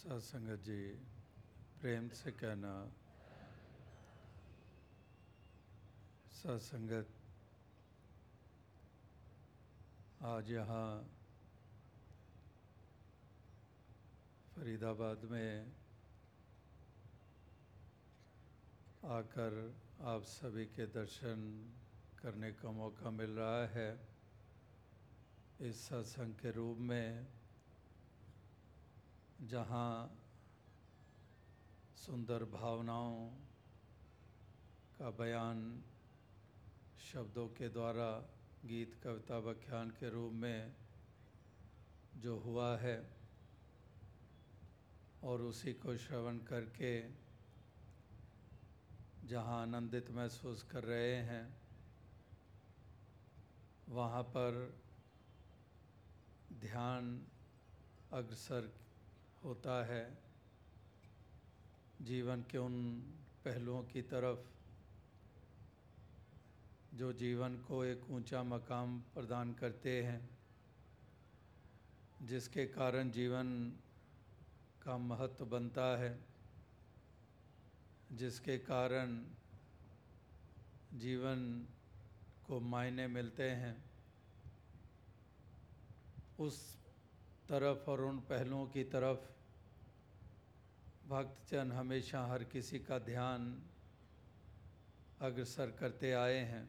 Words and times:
सत्संगत 0.00 0.60
जी, 0.64 0.82
प्रेम 1.80 2.08
से 2.08 2.30
कहना। 2.32 2.70
सत्संगत 6.32 7.08
आज 10.24 10.50
यहाँ 10.50 10.86
फरीदाबाद 14.54 15.24
में 15.24 15.72
आकर 19.04 19.58
आप 20.04 20.22
सभी 20.22 20.64
के 20.64 20.86
दर्शन 20.86 21.44
करने 22.22 22.52
का 22.52 22.70
मौका 22.70 23.10
मिल 23.10 23.30
रहा 23.30 23.66
है। 23.66 23.90
इस 25.60 25.84
सत्संग 25.88 26.34
के 26.34 26.50
रूप 26.50 26.78
में 26.78 27.39
जहाँ 29.40 30.12
सुंदर 31.96 32.44
भावनाओं 32.44 33.28
का 34.98 35.10
बयान 35.10 35.60
शब्दों 37.00 37.46
के 37.48 37.68
द्वारा, 37.68 38.10
गीत, 38.64 38.94
कविता, 39.04 39.38
व्याख्यान 39.38 39.90
के 39.90 40.10
रूप 40.10 40.32
में 40.32 40.72
जो 42.16 42.36
हुआ 42.38 42.76
है 42.76 43.00
और 45.24 45.42
उसी 45.42 45.72
को 45.72 45.96
श्रवण 45.96 46.38
करके 46.44 47.00
जहाँ 49.28 49.62
आनंदित 49.62 50.10
महसूस 50.10 50.62
कर 50.62 50.84
रहे 50.84 51.16
हैं, 51.16 51.46
वहाँ 53.88 54.22
पर 54.22 54.60
ध्यान 56.60 57.26
अग्रसर 58.12 58.70
होता 59.44 59.84
है। 59.84 60.18
जीवन 62.02 62.42
के 62.50 62.58
उन 62.58 63.00
पहलुओं 63.44 63.82
की 63.82 64.02
तरफ़ 64.02 64.38
जो 66.96 67.12
जीवन 67.12 67.56
को 67.56 67.84
एक 67.84 68.10
ऊँचा 68.10 68.42
मकाम 68.42 69.00
प्रदान 69.00 69.52
करते 69.52 70.02
हैं, 70.02 70.30
जिसके 72.22 72.66
कारण 72.66 73.10
जीवन 73.10 73.72
का 74.82 74.96
महत्व 74.98 75.44
बनता 75.46 75.96
है, 75.98 76.18
जिसके 78.12 78.58
कारण 78.58 79.24
जीवन 80.94 81.66
को 82.46 82.60
मायने 82.60 83.06
मिलते 83.06 83.50
हैं, 83.50 83.84
उस 86.38 86.79
तरफ़ 87.50 87.90
और 87.90 88.00
उन 88.00 88.18
पहलुओं 88.20 88.66
की 88.66 88.84
तरफ़। 88.84 89.28
भक्तजन 91.08 91.72
हमेशा 91.72 92.24
हर 92.26 92.44
किसी 92.44 92.78
का 92.78 92.98
ध्यान 92.98 93.62
अग्रसर 95.20 95.70
करते 95.70 96.12
आए 96.12 96.38
हैं। 96.38 96.68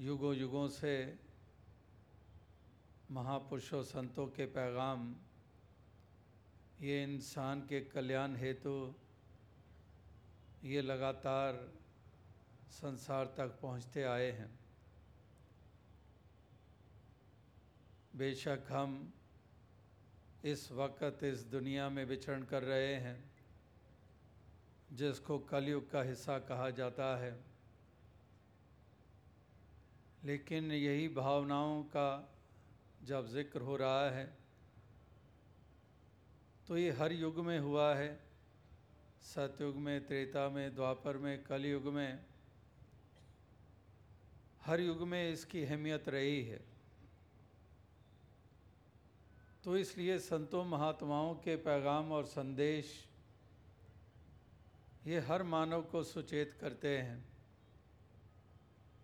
युगों 0.00 0.34
युगों 0.34 0.68
से 0.68 1.18
महापुरुषों, 3.10 3.82
संतों 3.82 4.26
के 4.26 4.46
पैगाम, 4.46 5.16
ये 6.80 7.02
इंसान 7.04 7.60
के 7.60 7.80
कल्याण 7.80 8.36
हेतु 8.36 8.94
ये 10.64 10.82
लगातार 10.82 11.72
संसार 12.70 13.34
तक 13.36 13.58
पहुँचते 13.62 14.02
आए 14.02 14.30
हैं। 14.32 14.67
बेशक 18.18 18.66
हम 18.68 18.94
इस 20.44 20.70
वक्त 20.72 21.22
इस 21.24 21.42
दुनिया 21.46 21.88
में 21.88 22.04
विचरण 22.04 22.42
कर 22.44 22.62
रहे 22.62 22.94
हैं, 22.96 23.18
जिसको 24.92 25.38
कलयुग 25.46 25.90
का 25.90 26.02
हिस्सा 26.02 26.38
कहा 26.48 26.68
जाता 26.70 27.16
है। 27.18 27.32
लेकिन 30.24 30.72
यही 30.72 31.08
भावनाओं 31.14 31.82
का 31.86 32.08
जब 33.04 33.28
ज़िक्र 33.28 33.60
हो 33.60 33.76
रहा 33.76 34.08
है 34.10 34.26
तो 36.68 36.78
ये 36.78 36.90
हर 36.92 37.12
युग 37.12 37.38
में 37.40 37.58
हुआ 37.58 37.94
है। 37.94 38.08
सतयुग 39.24 39.76
में, 39.76 40.06
त्रेता 40.06 40.48
में, 40.48 40.74
द्वापर 40.74 41.16
में, 41.16 41.42
कलयुग 41.44 41.86
में, 41.94 42.18
हर 44.62 44.80
युग 44.80 45.06
में 45.08 45.32
इसकी 45.32 45.62
अहमियत 45.64 46.08
रही 46.08 46.42
है। 46.44 46.60
तो 49.68 49.76
इसलिए 49.76 50.18
संतों, 50.18 50.64
महात्माओं 50.64 51.34
के 51.34 51.54
पैगाम 51.56 52.12
और 52.12 52.26
संदेश 52.26 52.92
ये 55.06 55.18
हर 55.20 55.42
मानव 55.42 55.82
को 55.82 56.02
सुचेत 56.02 56.52
करते 56.60 56.96
हैं, 56.98 57.18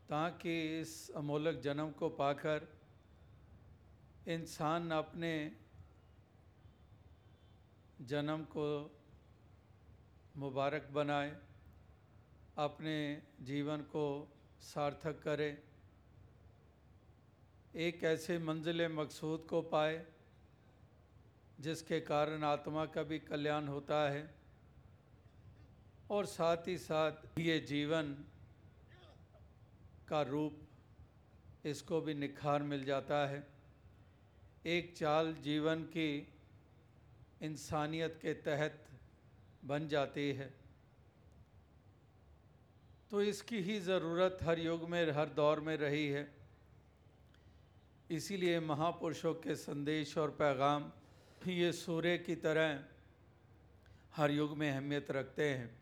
ताकि 0.08 0.54
इस 0.80 1.10
अमोलक 1.10 1.60
जन्म 1.60 1.90
को 1.90 2.08
पाकर 2.08 2.66
इंसान 4.28 4.90
अपने 4.90 5.34
जन्म 8.00 8.44
को 8.48 8.66
मुबारक 10.36 10.88
बनाए, 10.92 11.36
अपने 12.58 12.96
जीवन 13.42 13.84
को 13.92 14.06
सार्थक 14.62 15.20
करे, 15.22 15.52
एक 17.76 18.04
ऐसे 18.04 18.38
मंजिल 18.38 18.86
मकसूद 18.92 19.46
को 19.50 19.62
पाए 19.68 20.04
जिसके 21.58 22.00
कारण 22.00 22.44
आत्मा 22.44 22.84
का 22.86 23.02
भी 23.02 23.18
कल्याण 23.18 23.68
होता 23.68 24.00
है 24.10 24.34
और 26.10 26.26
साथ 26.26 26.68
ही 26.68 26.76
साथ 26.78 27.38
ये 27.38 27.58
जीवन 27.60 28.12
का 30.08 30.22
रूप 30.22 31.66
इसको 31.66 32.00
भी 32.00 32.14
निखार 32.14 32.62
मिल 32.62 32.84
जाता 32.84 33.26
है। 33.26 33.46
एक 34.66 34.92
चाल 34.96 35.32
जीवन 35.34 35.82
की 35.92 36.10
इंसानियत 37.42 38.18
के 38.22 38.34
तहत 38.34 38.84
बन 39.64 39.88
जाती 39.88 40.30
है। 40.32 40.52
तो 43.10 43.22
इसकी 43.22 43.60
ही 43.60 43.78
ज़रूरत 43.80 44.38
हर 44.42 44.58
युग 44.58 44.88
में, 44.88 45.10
हर 45.12 45.28
दौर 45.28 45.60
में 45.60 45.76
रही 45.76 46.06
है। 46.08 46.28
इसीलिए 48.10 48.60
महापुरुषों 48.60 49.34
के 49.34 49.54
संदेश 49.56 50.16
और 50.18 50.30
पैगाम 50.30 50.90
ये 51.52 51.72
सूर्य 51.72 52.18
की 52.18 52.36
तरह 52.36 52.84
हर 54.16 54.30
युग 54.30 54.56
में 54.56 54.72
अहमियत 54.72 55.10
रखते 55.10 55.54
हैं। 55.54 55.78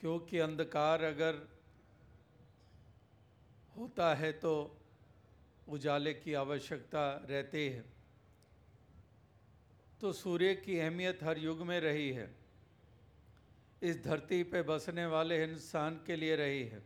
क्योंकि 0.00 0.38
अंधकार 0.38 1.02
अगर 1.02 1.48
होता 3.76 4.14
है 4.14 4.32
तो 4.32 4.78
उजाले 5.68 6.14
की 6.14 6.34
आवश्यकता 6.34 7.26
रहती 7.30 7.68
है। 7.68 7.84
तो 10.00 10.12
सूर्य 10.12 10.54
की 10.54 10.78
अहमियत 10.78 11.22
हर 11.22 11.38
युग 11.38 11.60
में 11.60 11.80
रही 11.80 12.12
है। 12.12 12.34
इस 13.82 14.04
धरती 14.04 14.42
पे 14.42 14.62
बसने 14.62 15.06
वाले 15.06 15.44
इंसान 15.44 16.00
के 16.06 16.16
लिए 16.16 16.36
रही 16.36 16.64
है। 16.64 16.82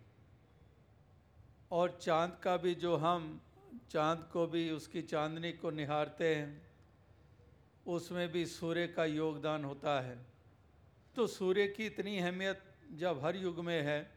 और 1.73 1.99
चाँद 2.03 2.39
का 2.43 2.57
भी 2.57 2.75
जो 2.75 2.97
हम, 2.97 3.41
चाँद 3.91 4.29
को 4.33 4.47
भी 4.47 4.71
उसकी 4.71 5.03
चांदनी 5.03 5.53
को 5.53 5.71
निहारते 5.71 6.37
हैं। 6.37 6.66
उसमें 7.87 8.29
भी 8.33 8.47
सूर्य 8.47 8.87
का 8.87 9.05
योगदान 9.05 9.65
होता 9.65 10.01
है। 10.01 10.19
तो 11.17 11.27
सूर्य 11.27 11.67
की 11.69 11.87
इतनी 11.87 12.19
अहमियत 12.19 12.63
जब 12.93 13.25
हर 13.25 13.37
युग 13.37 13.61
में 13.65 13.83
है, 13.83 14.17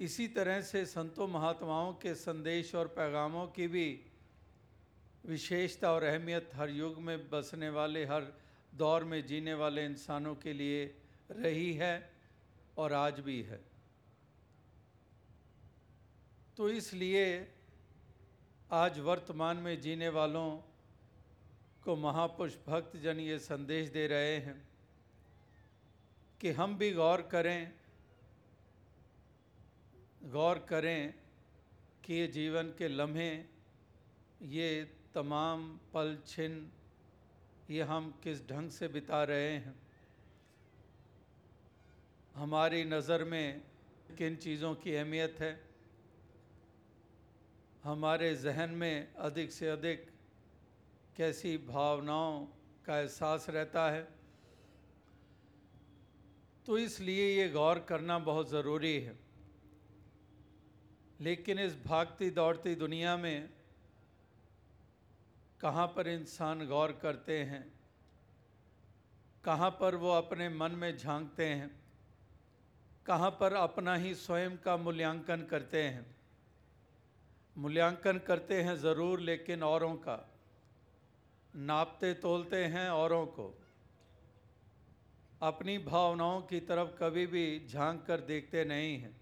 इसी 0.00 0.28
तरह 0.28 0.60
से 0.60 0.84
संतों 0.86 1.26
महात्माओं 1.28 1.92
के 1.92 2.14
संदेश 2.14 2.74
और 2.74 2.86
पैगामों 2.88 3.46
की 3.46 3.66
भी 3.66 3.88
विशेषता 5.26 5.92
और 5.92 6.02
अहमियत 6.02 6.50
हर 6.54 6.70
युग 6.70 6.98
में 6.98 7.28
बसने 7.30 7.68
वाले, 7.68 8.04
हर 8.04 8.32
दौर 8.74 9.04
में 9.04 9.26
जीने 9.26 9.54
वाले 9.54 9.84
इंसानों 9.84 10.34
के 10.34 10.52
लिए 10.52 10.84
रही 11.30 11.72
है 11.74 12.10
और 12.78 12.92
आज 12.92 13.20
भी 13.20 13.42
है। 13.42 13.60
तो 16.56 16.68
इसलिए 16.68 17.52
आज 18.70 18.98
वर्तमान 18.98 19.56
में 19.56 19.80
जीने 19.80 20.08
वालों 20.08 20.58
को 21.90 21.96
महापुरुष 21.96 22.54
भक्त 22.66 22.96
जन 22.96 23.20
ये 23.20 23.38
संदेश 23.38 23.88
दे 23.90 24.06
रहे 24.06 24.34
हैं 24.36 24.54
कि 26.40 26.50
हम 26.50 26.76
भी 26.78 26.90
गौर 26.92 27.22
करें 27.22 27.72
गौर 30.30 30.58
करें 30.68 31.14
कि 32.04 32.14
ये 32.14 32.26
जीवन 32.26 32.68
के 32.78 32.88
लम्हे, 32.88 33.30
ये 34.42 34.68
तमाम 35.14 35.66
पल 35.94 36.16
छिन, 36.26 36.70
ये 37.70 37.82
हम 37.82 38.14
किस 38.22 38.46
ढंग 38.48 38.70
से 38.70 38.88
बिता 38.88 39.24
रहे 39.24 39.50
हैं। 39.50 39.74
हमारी 42.34 42.84
नज़र 42.84 43.24
में 43.24 43.62
किन 44.18 44.36
चीज़ों 44.36 44.74
की 44.74 44.94
अहमियत 44.94 45.36
है? 45.40 45.52
हमारे 47.84 48.34
जहन 48.36 48.70
में 48.70 49.14
अधिक 49.14 49.52
से 49.52 49.68
अधिक 49.68 50.09
कैसी 51.20 51.56
भावनाओं 51.66 52.40
का 52.84 52.98
एहसास 52.98 53.46
रहता 53.50 53.90
है। 53.90 54.02
तो 56.66 56.78
इसलिए 56.78 57.26
ये 57.30 57.48
गौर 57.48 57.78
करना 57.88 58.18
बहुत 58.20 58.50
ज़रूरी 58.50 58.94
है। 59.00 59.18
लेकिन 61.20 61.58
इस 61.58 61.76
भागती 61.84 62.30
दौड़ती 62.30 62.74
दुनिया 62.74 63.16
में 63.16 63.48
कहाँ 65.60 65.86
पर 65.86 66.08
इंसान 66.08 66.66
गौर 66.66 66.92
करते 67.02 67.38
हैं, 67.42 67.62
कहाँ 69.44 69.70
पर 69.70 69.94
वो 69.96 70.10
अपने 70.12 70.48
मन 70.48 70.72
में 70.72 70.96
झांकते 70.96 71.46
हैं, 71.46 71.70
कहाँ 73.06 73.30
पर 73.30 73.52
अपना 73.58 73.94
ही 73.96 74.14
स्वयं 74.16 74.56
का 74.56 74.76
मूल्यांकन 74.78 75.46
करते 75.50 75.82
हैं। 75.82 76.06
मूल्यांकन 77.56 78.18
करते 78.26 78.62
हैं 78.62 78.76
ज़रूर, 78.78 79.20
लेकिन 79.20 79.62
औरों 79.64 79.94
का। 79.98 80.18
नापते 81.56 82.14
तोलते 82.14 82.64
हैं 82.64 82.90
औरों 82.90 83.26
को। 83.26 83.62
अपनी 85.42 85.78
भावनाओं 85.78 86.42
की 86.42 86.60
तरफ़ 86.60 86.88
कभी 86.88 87.26
भी 87.26 87.66
झाँक 87.66 88.04
कर 88.06 88.20
देखते 88.20 88.64
नहीं 88.64 88.98
हैं। 88.98 89.20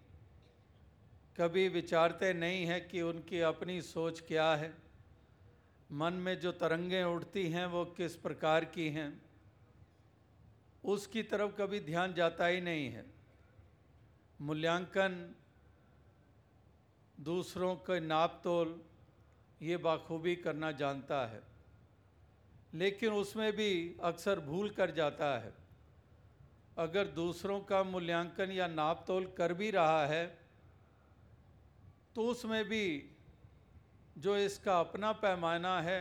कभी 1.36 1.68
विचारते 1.68 2.32
नहीं 2.32 2.66
हैं 2.66 2.88
कि 2.88 3.02
उनकी 3.02 3.40
अपनी 3.40 3.82
सोच 3.82 4.20
क्या 4.20 4.54
है। 4.54 4.74
मन 5.92 6.12
में 6.12 6.40
जो 6.40 6.52
तरंगें 6.52 7.04
उठती 7.04 7.48
हैं, 7.48 7.66
वो 7.66 7.84
किस 7.84 8.16
प्रकार 8.16 8.64
की 8.64 8.88
हैं। 8.88 9.22
उसकी 10.84 11.22
तरफ़ 11.22 11.52
कभी 11.52 11.80
ध्यान 11.80 12.14
जाता 12.14 12.46
ही 12.46 12.60
नहीं 12.60 12.90
है। 12.90 13.06
मूल्यांकन, 14.40 15.34
दूसरों 17.20 17.76
के 17.76 18.00
नाप 18.00 18.40
तोल 18.44 18.82
ये 19.62 19.76
बाखूबी 19.76 20.36
करना 20.36 20.72
जानता 20.72 21.26
है। 21.26 21.47
लेकिन 22.72 23.12
उसमें 23.12 23.52
भी 23.52 23.96
अक्सर 24.02 24.40
भूल 24.40 24.68
कर 24.70 24.90
जाता 24.90 25.38
है। 25.38 25.52
अगर 26.78 27.06
दूसरों 27.14 27.60
का 27.60 27.82
मूल्यांकन 27.84 28.50
या 28.52 28.66
नाप 28.68 29.04
तोल 29.06 29.26
कर 29.38 29.52
भी 29.54 29.70
रहा 29.70 30.06
है 30.06 30.26
तो 32.16 32.26
उसमें 32.26 32.64
भी 32.64 32.84
जो 34.18 34.36
इसका 34.36 34.78
अपना 34.80 35.12
पैमाना 35.14 35.80
है, 35.80 35.98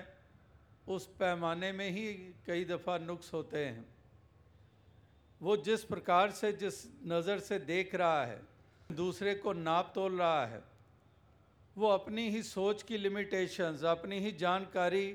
उस 0.88 1.06
पैमाने 1.20 1.72
में 1.72 1.90
ही 1.90 2.06
कई 2.48 2.66
दफ़ा 2.66 2.98
नुक्स 2.98 3.34
होते 3.34 3.66
हैं। 3.66 3.86
वो 5.42 5.58
जिस 5.60 5.84
प्रकार 5.84 6.32
से, 6.32 6.52
जिस 6.54 6.86
नज़र 7.06 7.40
से 7.40 7.60
देख 7.62 7.94
रहा 7.96 8.26
है, 8.26 8.42
दूसरे 8.92 9.36
को 9.36 9.54
नाप 9.54 9.92
तोल 9.96 10.18
रहा 10.18 10.46
है, 10.46 10.64
वो 11.76 11.88
अपनी 11.90 12.30
ही 12.30 12.42
सोच 12.44 12.84
की 12.84 12.98
लिमिटेशंस 12.98 13.84
अपनी 13.86 14.20
ही 14.20 14.32
जानकारी 14.38 15.06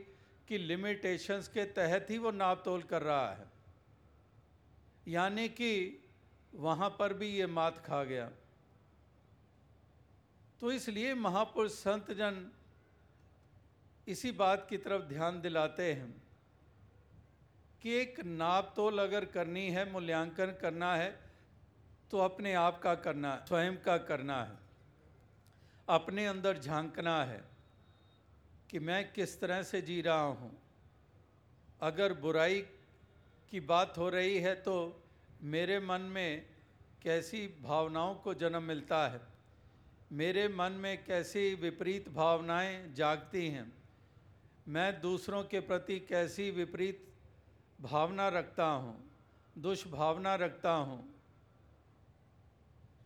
की 0.52 0.58
लिमिटेशंस 0.58 1.48
के 1.48 1.64
तहत 1.72 2.10
ही 2.10 2.16
वो 2.18 2.30
नाप 2.32 2.62
तोल 2.64 2.82
कर 2.84 3.02
रहा 3.02 3.28
है। 3.32 3.44
यानी 5.08 5.48
कि 5.50 5.72
वहाँ 6.54 6.88
पर 6.98 7.12
भी 7.14 7.28
ये 7.28 7.46
मात 7.48 7.78
खा 7.86 8.02
गया। 8.04 8.28
तो 10.60 10.72
इसलिए 10.72 11.14
महापुरुष 11.16 11.72
संत 11.74 12.10
जन 12.12 12.50
इसी 14.06 14.32
बात 14.34 14.66
की 14.70 14.76
तरफ़ 14.78 15.02
ध्यान 15.04 15.40
दिलाते 15.40 15.92
हैं 15.92 16.10
कि 17.82 17.94
एक 17.94 18.20
नाप 18.24 18.72
तोल 18.76 18.98
अगर 18.98 19.24
करनी 19.34 19.66
है, 19.70 19.90
मूल्यांकन 19.92 20.54
करना 20.60 20.94
है 20.96 21.10
तो 22.10 22.18
अपने 22.20 22.52
आप 22.56 22.80
का 22.82 22.94
करना 22.98 23.34
स्वयं 23.48 23.76
का 23.82 23.96
करना 24.04 24.42
है, 24.44 24.58
अपने 25.88 26.26
अंदर 26.26 26.58
झांकना 26.58 27.16
है। 27.24 27.40
कि 28.72 28.78
मैं 28.78 29.12
किस 29.12 29.40
तरह 29.40 29.62
से 29.62 29.80
जी 29.82 30.00
रहा 30.00 30.20
हूँ। 30.20 30.50
अगर 31.82 32.12
बुराई 32.12 32.60
की 33.52 33.60
बात 33.60 33.98
हो 33.98 34.08
रही 34.08 34.38
है 34.38 34.54
तो 34.54 35.02
मेरे 35.42 35.78
मन 35.80 36.00
में 36.00 36.46
कैसी 37.02 37.46
भावनाओं 37.62 38.14
को 38.14 38.34
जन्म 38.34 38.62
मिलता 38.62 39.08
है? 39.08 39.20
मेरे 40.12 40.48
मन 40.48 40.72
में 40.72 41.04
कैसी 41.04 41.54
विपरीत 41.54 42.08
भावनाएँ 42.08 42.92
जागती 42.94 43.48
हैं? 43.48 43.72
मैं 44.68 45.00
दूसरों 45.00 45.42
के 45.44 45.60
प्रति 45.60 45.98
कैसी 46.00 46.50
विपरीत 46.50 47.06
भावना 47.80 48.28
रखता 48.28 48.64
हूँ, 48.64 48.96
दुष्भावना 49.58 50.34
रखता 50.34 50.72
हूँ? 50.72 51.04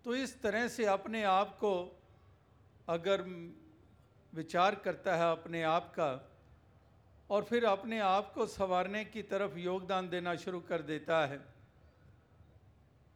तो 0.05 0.15
इस 0.15 0.41
तरह 0.43 0.69
से 0.69 0.85
अपने 0.87 1.23
आप 1.25 1.57
को 1.57 2.03
अगर 2.89 3.23
विचार 4.37 4.75
करता 4.75 5.17
है 5.17 5.33
अपने 5.33 5.63
आप 5.63 5.91
का 5.91 6.33
और 7.31 7.45
फिर 7.45 7.65
अपने 7.65 7.99
आप 7.99 8.33
को 8.35 8.47
संवारने 8.47 9.05
की 9.05 9.23
तरफ़ 9.23 9.59
योगदान 9.59 10.09
देना 10.09 10.37
शुरू 10.37 10.61
कर 10.61 10.83
देता 10.83 11.27
है। 11.27 11.41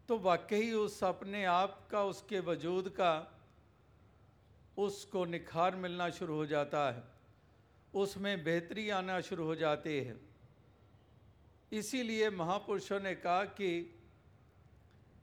तो 0.09 0.19
वाकई 0.19 0.73
उस 0.73 1.05
अपने 1.05 1.45
आप 1.45 1.89
का, 1.91 2.05
उसके 2.05 2.41
वजूद 2.41 2.89
का, 2.89 3.41
उसको 4.79 5.25
निखार 5.25 5.77
मिलना 5.77 6.11
शुरू 6.11 6.35
हो 6.35 6.47
जाता 6.47 6.93
है। 6.93 7.03
उसमें 7.95 8.45
बेहतरी 8.45 8.91
आना 8.91 9.21
शुरू 9.21 9.45
हो 9.45 9.55
जाती 9.55 10.01
है। 10.01 10.21
इसीलिए 11.73 12.31
महापुरुषों 12.31 13.01
ने 13.01 13.15
कहा 13.15 13.45
कि, 13.45 13.99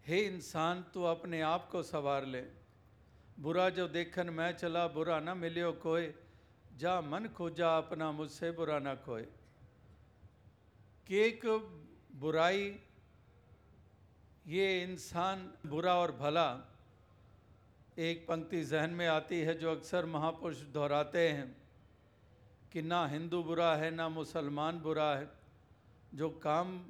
हे 0.06 0.20
इंसान, 0.20 0.86
तू 0.94 1.04
अपने 1.04 1.42
आप 1.42 1.70
को 1.72 1.84
संवार 1.84 2.26
ले। 2.26 2.57
बुरा 3.40 3.70
जो 3.70 3.88
देखन 3.88 4.30
मैं 4.30 4.52
चला, 4.52 4.88
बुरा 4.88 5.20
न 5.20 5.38
मिलियो 5.38 5.72
कोई। 5.72 6.14
जा 6.78 7.02
मन 7.02 7.28
खोजा 7.28 7.78
अपना 7.78 8.12
मुझसे, 8.12 8.52
बुरा 8.52 8.80
ना 8.80 8.96
खोए 8.96 9.24
कि 11.08 11.40
बुराई, 12.16 12.80
ये 14.48 14.84
इंसान 14.84 15.54
बुरा 15.66 15.96
और 15.96 16.12
भला 16.12 16.48
एक 17.98 18.26
पंक्ति 18.28 18.64
जहन 18.64 18.90
में 18.90 19.08
आती 19.08 19.40
है 19.42 19.54
जो 19.54 19.72
अक्सर 19.72 20.06
महापुरुष 20.06 20.58
दोहराते 20.58 21.30
हैं 21.30 21.58
कि 22.72 22.82
ना 22.82 23.08
हिंदू 23.08 23.44
बुरा 23.44 23.76
है, 23.76 23.92
ना 23.92 24.10
मुसलमान 24.10 24.80
बुरा 24.80 25.16
है। 25.16 25.30
जो 26.14 26.30
काम 26.30 26.86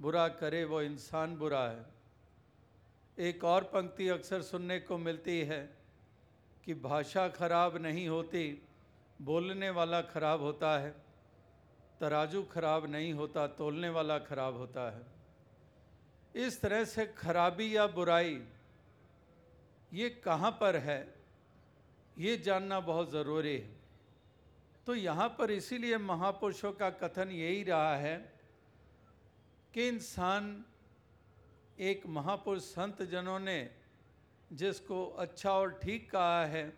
बुरा 0.00 0.28
करे, 0.28 0.64
वो 0.64 0.82
इंसान 0.82 1.36
बुरा 1.36 1.64
है। 1.68 1.86
एक 3.18 3.44
और 3.44 3.64
पंक्ति 3.64 4.08
अक्सर 4.08 4.42
सुनने 4.42 4.80
को 4.80 4.98
मिलती 4.98 5.40
है 5.40 5.83
कि 6.66 6.74
भाषा 6.74 7.28
खराब 7.28 7.76
नहीं 7.76 8.06
होती, 8.08 8.62
बोलने 9.22 9.70
वाला 9.70 10.00
खराब 10.02 10.40
होता 10.40 10.78
है, 10.78 10.94
तराजू 12.00 12.42
खराब 12.42 12.86
नहीं 12.86 13.12
होता, 13.12 13.46
तोलने 13.48 13.88
वाला 13.88 14.18
खराब 14.18 14.56
होता 14.56 14.90
है। 14.90 16.44
इस 16.46 16.60
तरह 16.60 16.84
से 16.84 17.06
खराबी 17.18 17.76
या 17.76 17.86
बुराई, 17.86 18.42
ये 19.92 20.08
कहाँ 20.24 20.50
पर 20.50 20.76
है? 20.76 21.14
ये 22.16 22.36
जानना 22.36 22.80
बहुत 22.80 23.10
ज़रूरी 23.10 23.56
है। 23.56 23.72
तो 24.86 24.94
यहाँ 24.94 25.28
पर 25.28 25.50
इसीलिए 25.50 25.98
महापुरुषों 25.98 26.72
का 26.72 26.90
कथन 26.92 27.30
यही 27.30 27.62
रहा 27.62 27.96
है 27.96 28.16
कि 29.74 29.88
इंसान, 29.88 30.64
एक 31.78 32.06
महापुरुष 32.06 32.62
संत 32.62 33.02
जनों 33.02 33.38
ने 33.38 33.58
जिसको 34.54 35.04
अच्छा 35.18 35.52
और 35.52 35.70
ठीक 35.82 36.10
कहा 36.10 36.44
है, 36.46 36.72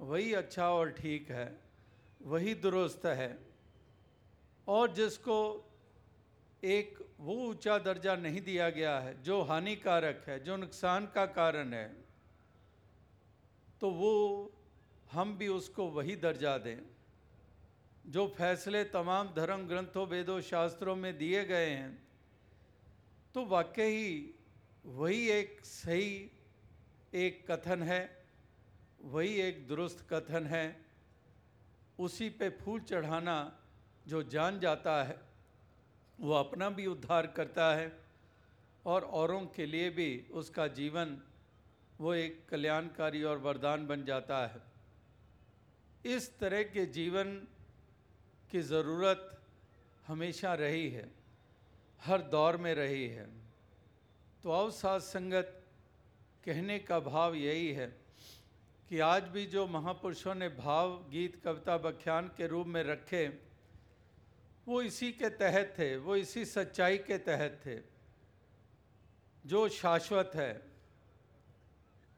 वही 0.00 0.32
अच्छा 0.34 0.68
और 0.70 0.90
ठीक 0.92 1.30
है, 1.30 1.48
वही 2.24 2.54
दुरुस्त 2.56 3.06
है। 3.06 3.38
और 4.66 4.92
जिसको 4.94 5.38
एक 6.62 6.98
वो 7.20 7.34
ऊँचा 7.44 7.78
दर्जा 7.80 8.14
नहीं 8.16 8.40
दिया 8.42 8.68
गया 8.70 8.98
है, 8.98 9.22
जो 9.22 9.40
हानिकारक 9.42 10.24
है, 10.28 10.38
जो 10.44 10.56
नुकसान 10.56 11.06
का 11.06 11.26
कारण 11.32 11.72
है 11.72 11.88
तो 13.80 13.90
वो 13.92 14.14
हम 15.10 15.36
भी 15.38 15.48
उसको 15.48 15.86
वही 15.90 16.16
दर्जा 16.16 16.56
दें, 16.58 16.78
जो 18.06 18.26
फैसले 18.28 18.82
तमाम 18.86 19.28
धर्म 19.34 19.66
ग्रंथों, 19.68 20.06
वेदों, 20.06 20.40
शास्त्रों 20.42 20.96
में 20.96 21.16
दिए 21.18 21.44
गए 21.44 21.70
हैं 21.70 21.92
तो 23.34 23.44
वाकई 23.46 24.34
वही 24.86 25.28
एक 25.30 25.60
सही 25.64 26.10
एक 27.12 27.44
कथन 27.50 27.82
है, 27.82 28.00
वही 29.02 29.34
एक 29.40 29.66
दुरुस्त 29.68 30.06
कथन 30.10 30.46
है। 30.46 30.66
उसी 31.98 32.28
पे 32.30 32.48
फूल 32.50 32.80
चढ़ाना 32.80 33.36
जो 34.06 34.22
जान 34.24 34.60
जाता 34.60 35.02
है, 35.04 35.18
वो 36.18 36.32
अपना 36.34 36.68
भी 36.70 36.86
उद्धार 36.86 37.26
करता 37.26 37.74
है 37.74 37.92
और 38.86 39.04
औरों 39.14 39.40
के 39.46 39.66
लिए 39.66 39.90
भी 39.90 40.10
उसका 40.32 40.66
जीवन 40.72 41.16
वो 42.00 42.14
एक 42.14 42.46
कल्याणकारी 42.50 43.22
और 43.22 43.38
वरदान 43.38 43.86
बन 43.86 44.04
जाता 44.04 44.46
है। 44.46 44.60
इस 46.06 46.38
तरह 46.38 46.62
के 46.62 46.84
जीवन 46.86 47.34
की 48.50 48.60
ज़रूरत 48.62 49.30
हमेशा 50.06 50.54
रही 50.54 50.88
है, 50.90 51.08
हर 52.02 52.22
दौर 52.22 52.56
में 52.56 52.74
रही 52.74 53.06
है। 53.08 53.26
तो 54.42 54.50
अवसाद 54.50 55.00
संगत 55.00 55.57
कहने 56.48 56.78
का 56.80 56.98
भाव 57.00 57.34
यही 57.36 57.72
है 57.72 57.86
कि 58.90 58.98
आज 59.00 59.22
भी 59.28 59.44
जो 59.46 59.66
महापुरुषों 59.68 60.34
ने 60.34 60.48
भाव, 60.48 60.90
गीत, 61.10 61.34
कविता, 61.44 61.74
व्याख्यान 61.76 62.28
के 62.36 62.46
रूप 62.46 62.66
में 62.66 62.82
रखे, 62.82 63.26
वो 64.66 64.80
इसी 64.82 65.10
के 65.12 65.28
तहत 65.30 65.74
थे, 65.78 65.96
वो 65.96 66.16
इसी 66.16 66.44
सच्चाई 66.44 66.98
के 66.98 67.18
तहत 67.18 67.60
थे, 67.66 67.76
जो 69.44 69.68
शाश्वत 69.70 70.30
है, 70.34 70.60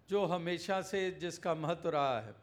जो 0.09 0.25
हमेशा 0.27 0.81
से 0.83 1.11
जिसका 1.11 1.55
महत्व 1.55 1.89
रहा 1.89 2.21
है। 2.21 2.35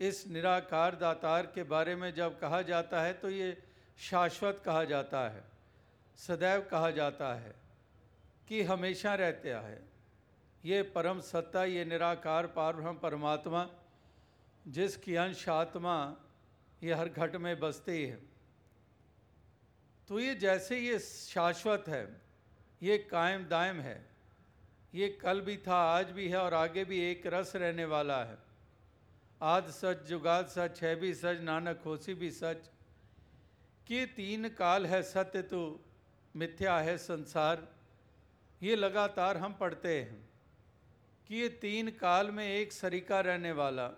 इस 0.00 0.26
निराकार 0.28 0.94
दातार 0.94 1.46
के 1.46 1.62
बारे 1.66 1.94
में 1.96 2.12
जब 2.14 2.38
कहा 2.38 2.60
जाता 2.62 3.02
है 3.02 3.12
तो 3.12 3.30
ये 3.30 3.56
शाश्वत 4.00 4.62
कहा 4.64 4.84
जाता 4.84 5.28
है, 5.28 5.44
सदैव 6.18 6.66
कहा 6.70 6.90
जाता 6.90 7.32
है 7.34 7.54
कि 8.48 8.62
हमेशा 8.62 9.14
रहता 9.14 9.60
है 9.60 9.89
ये 10.64 10.82
परम 10.82 11.20
सत्ता, 11.20 11.64
ये 11.64 11.84
निराकार 11.84 12.46
पारब्रह्म 12.46 12.98
परमात्मा, 12.98 13.68
जिसकी 14.68 15.14
अंश 15.14 15.48
आत्मा 15.48 16.16
ये 16.82 16.94
हर 16.94 17.08
घट 17.08 17.36
में 17.36 17.60
बसती 17.60 18.04
है। 18.04 18.18
तो 20.08 20.20
ये 20.20 20.34
जैसे 20.34 20.78
ये 20.78 20.98
शाश्वत 20.98 21.84
है, 21.88 22.20
ये 22.82 22.98
कायम 22.98 23.44
दायम 23.44 23.80
है, 23.80 24.10
ये 24.94 25.08
कल 25.08 25.40
भी 25.40 25.56
था, 25.56 25.74
आज 25.74 26.10
भी 26.10 26.28
है 26.28 26.38
और 26.38 26.54
आगे 26.54 26.84
भी 26.84 27.00
एक 27.00 27.26
रस 27.26 27.56
रहने 27.56 27.84
वाला 27.84 28.24
है। 28.24 28.38
आद 29.42 29.70
सच, 29.70 30.02
जुगाद 30.02 30.46
सच, 30.46 30.82
है 30.82 30.96
भी 30.96 31.14
सच, 31.14 31.40
नानक 31.40 31.82
होसी 31.84 32.14
भी 32.14 32.30
सच। 32.30 32.70
कि 33.86 34.06
तीन 34.06 34.48
काल 34.48 34.86
है 34.86 35.02
सत्य 35.02 35.42
तो 35.42 35.80
मिथ्या 36.36 36.78
है 36.78 36.98
संसार, 36.98 37.68
ये 38.62 38.76
लगातार 38.76 39.36
हम 39.36 39.52
पढ़ते 39.52 40.00
हैं। 40.00 40.29
कि 41.30 41.36
ये 41.36 41.48
तीन 41.48 41.90
काल 41.90 42.30
में 42.30 42.46
एक 42.46 42.72
सरीका 42.72 43.20
रहने 43.20 43.52
वाला, 43.52 43.90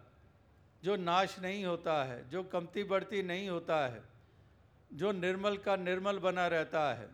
जो 0.84 0.96
नाश 0.96 1.38
नहीं 1.38 1.64
होता 1.64 2.04
है, 2.04 2.28
जो 2.28 2.42
कमती 2.42 2.84
बढ़ती 2.84 3.22
नहीं 3.22 3.48
होता 3.48 3.88
है, 3.88 4.02
जो 4.92 5.12
निर्मल 5.12 5.56
का 5.56 5.76
निर्मल 5.76 6.18
बना 6.18 6.46
रहता 6.46 6.94
है, 6.94 7.08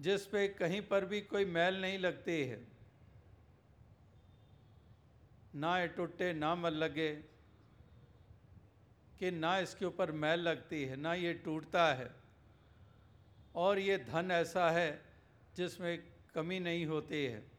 जिस 0.00 0.26
पे 0.26 0.48
कहीं 0.48 0.82
पर 0.82 1.04
भी 1.04 1.20
कोई 1.20 1.44
मैल 1.44 1.80
नहीं 1.80 1.98
लगती 1.98 2.44
है। 2.44 2.66
ना 5.54 5.80
ये 5.80 5.88
टूटे, 5.88 6.32
ना 6.32 6.54
मल 6.54 6.74
लगे, 6.74 7.14
कि 9.18 9.30
ना 9.30 9.58
इसके 9.58 9.84
ऊपर 9.84 10.12
मैल 10.12 10.40
लगती 10.40 10.84
है, 10.84 10.96
ना 10.96 11.14
ये 11.14 11.34
टूटता 11.34 11.94
है। 11.94 12.10
और 13.54 13.78
ये 13.78 13.98
धन 13.98 14.30
ऐसा 14.30 14.70
है, 14.70 15.02
जिसमें 15.56 16.02
कमी 16.34 16.60
नहीं 16.60 16.86
होती 16.86 17.24
है। 17.24 17.55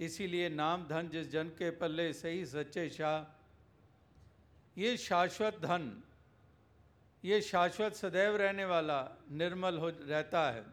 इसीलिए 0.00 0.48
नाम 0.48 0.86
धन 0.88 1.08
जिस 1.08 1.30
जन 1.30 1.48
के 1.58 1.70
पल्ले 1.72 2.12
सही 2.12 2.44
सच्चे 2.46 2.88
शाह। 2.90 4.80
ये 4.80 4.96
शाश्वत 4.96 5.58
धन, 5.62 5.90
ये 7.24 7.40
शाश्वत 7.42 7.94
सदैव 7.94 8.36
रहने 8.36 8.64
वाला 8.64 9.00
निर्मल 9.32 9.78
हो 9.78 9.88
रहता 9.88 10.50
है। 10.50 10.64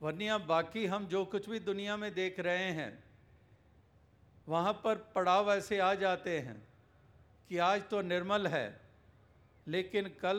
वरना 0.00 0.38
बाकी 0.38 0.86
हम 0.86 1.06
जो 1.06 1.24
कुछ 1.24 1.48
भी 1.48 1.60
दुनिया 1.60 1.96
में 1.96 2.12
देख 2.14 2.40
रहे 2.40 2.70
हैं, 2.72 2.92
वहाँ 4.46 4.72
पर 4.84 4.94
पड़ाव 5.14 5.52
ऐसे 5.52 5.78
आ 5.78 5.94
जाते 5.94 6.38
हैं 6.38 6.56
कि 7.50 7.58
आज 7.60 7.82
तो 7.90 8.02
निर्मल 8.02 8.46
है, 8.46 8.80
लेकिन 9.66 10.08
कल 10.20 10.38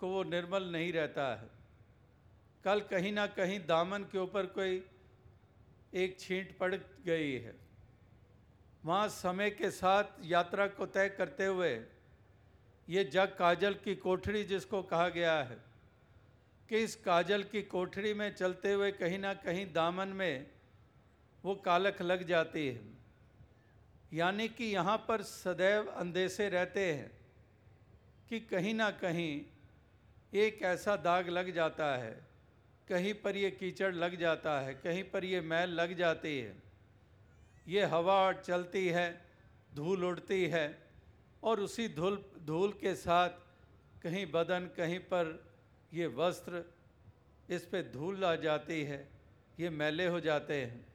को 0.00 0.08
वो 0.08 0.22
निर्मल 0.24 0.64
नहीं 0.72 0.92
रहता 0.92 1.26
है। 1.34 1.48
कल 2.64 2.80
कहीं 2.90 3.12
ना 3.12 3.26
कहीं 3.28 3.58
दामन 3.66 4.02
के 4.12 4.18
ऊपर 4.18 4.46
कोई 4.48 4.82
एक 5.92 6.18
छींट 6.20 6.56
पड़ 6.58 6.74
गई 7.06 7.32
है। 7.32 7.54
वहाँ 8.84 9.08
समय 9.08 9.50
के 9.50 9.70
साथ 9.70 10.04
यात्रा 10.24 10.66
को 10.66 10.86
तय 10.86 11.08
करते 11.08 11.46
हुए 11.46 11.72
ये 12.88 13.04
जग 13.04 13.34
काजल 13.38 13.74
की 13.74 13.94
कोठरी 13.94 14.42
जिसको 14.44 14.82
कहा 14.82 15.08
गया 15.08 15.34
है 15.42 15.58
कि 16.68 16.78
इस 16.78 16.94
काजल 16.96 17.42
की 17.42 17.62
कोठरी 17.62 18.14
में 18.14 18.32
चलते 18.34 18.72
हुए 18.72 18.90
कहीं 18.92 19.18
ना 19.18 19.34
कहीं 19.34 19.66
दामन 19.72 20.08
में 20.08 20.46
वो 21.44 21.54
कालख 21.54 22.02
लग 22.02 22.26
जाती 22.26 22.66
है। 22.68 22.80
यानी 24.12 24.48
कि 24.48 24.64
यहाँ 24.64 24.96
पर 25.08 25.22
सदैव 25.22 25.88
अंदेशे 25.90 26.48
रहते 26.48 26.92
हैं 26.92 27.10
कि 28.28 28.40
कहीं 28.40 28.74
ना 28.74 28.90
कहीं 28.90 29.40
एक 30.32 30.62
ऐसा 30.62 30.96
दाग 30.96 31.28
लग 31.28 31.50
जाता 31.54 31.96
है 31.96 32.29
कहीं 32.90 33.12
पर 33.14 33.36
ये 33.36 33.50
कीचड़ 33.50 33.94
लग 33.94 34.18
जाता 34.18 34.58
है, 34.60 34.74
कहीं 34.74 35.02
पर 35.04 35.24
ये 35.24 35.40
मैल 35.40 35.70
लग 35.70 35.96
जाती 35.96 36.38
है। 36.38 36.54
ये 37.68 37.84
हवा 37.84 38.32
चलती 38.32 38.88
है, 38.88 39.08
धूल 39.74 40.04
उड़ती 40.04 40.46
है 40.46 40.66
और 41.42 41.60
उसी 41.60 41.88
धूल 41.88 42.16
धूल 42.46 42.72
के 42.72 42.94
साथ 42.94 43.30
कहीं 44.02 44.26
बदन, 44.26 44.68
कहीं 44.76 44.98
पर 44.98 45.30
ये 45.92 46.06
वस्त्र 46.06 46.64
इस 47.48 47.64
पे 47.66 47.82
धूल 47.82 48.24
आ 48.24 48.34
जाती 48.36 48.82
है, 48.84 49.08
ये 49.60 49.70
मैले 49.70 50.06
हो 50.06 50.20
जाते 50.20 50.54
हैं। 50.54 50.86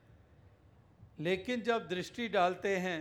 लेकिन 1.20 1.62
जब 1.62 1.88
दृष्टि 1.88 2.28
डालते 2.28 2.76
हैं 2.78 3.00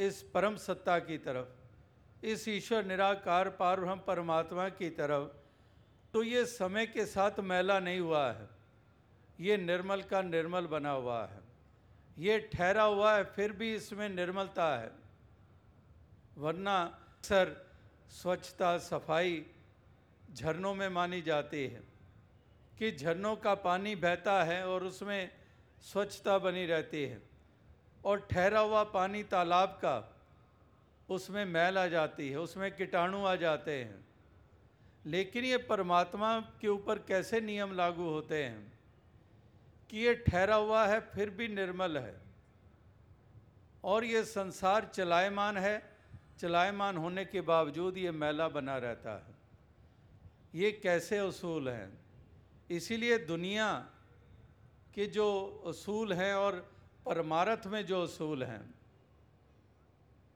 इस 0.00 0.22
परम 0.34 0.56
सत्ता 0.56 0.98
की 0.98 1.18
तरफ़, 1.18 2.26
इस 2.26 2.48
ईश्वर 2.48 2.84
निराकार 2.84 3.48
पार 3.50 3.80
परमात्मा 4.06 4.68
की 4.68 4.90
तरफ़ 4.90 5.43
तो 6.14 6.22
ये 6.22 6.44
समय 6.46 6.86
के 6.86 7.04
साथ 7.06 7.38
मैला 7.42 7.78
नहीं 7.80 8.00
हुआ 8.00 8.26
है। 8.32 8.48
ये 9.40 9.56
निर्मल 9.56 10.02
का 10.02 10.20
निर्मल 10.22 10.66
बना 10.66 10.90
हुआ 10.90 11.24
है। 11.26 11.40
ये 12.18 12.38
ठहरा 12.54 12.82
हुआ 12.82 13.14
है, 13.16 13.24
फिर 13.24 13.52
भी 13.52 13.74
इसमें 13.74 14.08
निर्मलता 14.08 14.66
है। 14.76 14.90
वरना 16.38 16.76
अक्सर 16.82 17.50
स्वच्छता, 18.10 18.78
सफ़ाई 18.78 19.44
झरनों 20.34 20.74
में 20.74 20.88
मानी 20.88 21.20
जाती 21.22 21.64
है 21.64 21.82
कि 22.78 22.92
झरनों 22.92 23.34
का 23.36 23.54
पानी 23.54 23.96
बहता 23.96 24.42
है 24.44 24.66
और 24.68 24.84
उसमें 24.84 25.30
स्वच्छता 25.82 26.38
बनी 26.38 26.66
रहती 26.66 27.02
है 27.04 27.20
और 28.04 28.26
ठहरा 28.30 28.60
हुआ 28.60 28.84
पानी 28.84 29.22
तालाब 29.24 29.78
का 29.84 29.98
उसमें 31.08 31.44
मैल 31.44 31.78
आ 31.78 31.86
जाती 31.88 32.30
है, 32.30 32.38
उसमें 32.38 32.70
कीटाणु 32.76 33.24
आ 33.24 33.36
जाते 33.36 33.72
हैं। 33.72 34.03
लेकिन 35.06 35.44
ये 35.44 35.58
परमात्मा 35.58 36.40
के 36.40 36.68
ऊपर 36.68 36.98
कैसे 36.98 37.40
नियम 37.40 37.72
लागू 37.72 38.02
होते 38.02 38.44
हैं? 38.44 38.78
कि 39.90 39.98
ये 39.98 40.14
ठहरा 40.14 40.54
हुआ 40.54 40.86
है, 40.86 41.00
फिर 41.00 41.30
भी 41.30 41.48
निर्मल 41.48 41.98
है। 41.98 42.20
और 43.84 44.04
ये 44.04 44.24
संसार 44.24 44.90
चलायमान 44.94 45.58
है। 45.58 45.94
चलायमान 46.38 46.96
होने 46.96 47.24
के 47.24 47.40
बावजूद 47.40 47.98
ये 47.98 48.10
मैला 48.10 48.48
बना 48.48 48.78
रहता 48.78 49.10
है। 49.10 49.34
ये 50.54 50.72
कैसे 50.72 51.18
असूल 51.18 51.68
हैं? 51.68 51.98
इसीलिए 52.70 53.18
दुनिया 53.18 53.90
के 54.94 55.06
जो 55.06 55.62
असूल 55.66 56.12
हैं 56.12 56.34
और 56.34 56.72
परमारथ 57.06 57.66
में 57.66 57.86
जो 57.86 58.02
असूल 58.02 58.44
हैं, 58.44 58.74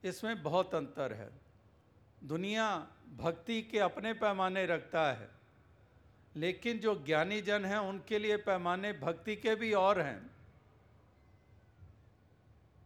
इसमें 0.03 0.43
बहुत 0.43 0.75
अंतर 0.75 1.13
है। 1.13 1.29
दुनिया 2.23 2.87
भक्ति 3.17 3.61
के 3.61 3.79
अपने 3.79 4.13
पैमाने 4.13 4.65
रखता 4.65 5.11
है। 5.11 5.29
लेकिन 6.35 6.79
जो 6.79 7.03
ज्ञानी 7.05 7.41
जन 7.41 7.65
हैं, 7.65 7.77
उनके 7.77 8.19
लिए 8.19 8.37
पैमाने 8.37 8.93
भक्ति 8.93 9.35
के 9.35 9.55
भी 9.55 9.73
और 9.73 10.01
हैं। 10.01 10.31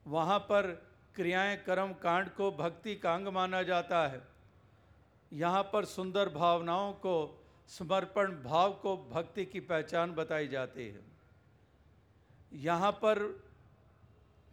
वहाँ 0.08 0.40
पर 0.40 0.88
क्रियाएँ, 1.16 1.58
कर्म, 1.58 1.94
कांड 1.94 2.30
को 2.30 2.52
भक्ति 2.52 2.96
का 2.96 3.14
अंग 3.14 3.28
माना 3.28 3.64
जाता 3.64 4.08
है। 4.08 4.22
यहाँ 5.34 5.64
पर 5.64 5.86
सुंदर 5.86 6.30
भावनाओं 6.30 6.94
को, 6.94 7.46
समर्पण 7.68 8.44
भाव 8.44 8.74
को 8.74 8.98
भक्ति 8.98 9.46
की 9.46 9.60
पहचान 9.60 10.12
बताई 10.12 10.48
जाती 10.48 10.88
है। 10.88 11.00
यहाँ 12.54 12.92
पर 12.92 13.44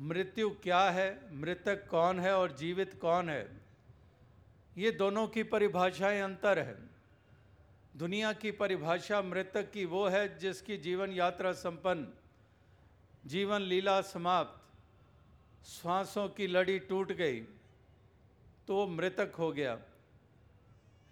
मृत्यु 0.00 0.50
क्या 0.50 0.90
है? 0.90 1.36
मृतक 1.36 1.88
कौन 1.88 2.20
है 2.20 2.36
और 2.36 2.52
जीवित 2.52 3.00
कौन 3.00 3.28
है? 3.28 3.59
ये 4.76 4.90
दोनों 4.90 5.26
की 5.28 5.42
परिभाषाएँ 5.42 6.20
अंतर 6.20 6.58
है। 6.58 6.76
दुनिया 7.96 8.32
की 8.32 8.50
परिभाषा 8.50 9.20
मृतक 9.22 9.70
की 9.70 9.84
वो 9.84 10.06
है 10.08 10.38
जिसकी 10.38 10.76
जीवन 10.76 11.10
यात्रा 11.10 11.52
संपन्न, 11.52 12.06
जीवन 13.26 13.62
लीला 13.62 14.00
समाप्त, 14.00 14.56
श्वासों 15.66 16.28
की 16.28 16.46
लड़ी 16.46 16.78
टूट 16.78 17.12
गई 17.12 17.40
तो 18.68 18.74
वो 18.76 18.86
मृतक 18.86 19.34
हो 19.38 19.50
गया। 19.52 19.78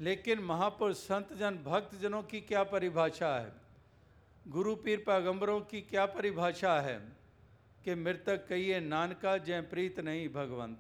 लेकिन 0.01 0.39
महापुरुष 0.39 0.97
संत 0.97 1.33
जन 1.33 1.57
भक्त 1.65 1.95
जनों 1.95 2.23
की 2.23 2.41
क्या 2.41 2.63
परिभाषा 2.65 3.39
है? 3.39 3.53
गुरु 4.49 4.75
पीर 4.77 5.03
पैगंबरों 5.07 5.61
की 5.61 5.81
क्या 5.81 6.07
परिभाषा 6.07 6.81
है 6.81 6.99
कि 7.85 7.95
मृतक 7.95 8.47
कहिए, 8.49 8.81
नानका 8.81 9.37
जय 9.39 9.61
प्रीत 9.61 10.01
नहीं 10.01 10.29
भगवंत 10.29 10.79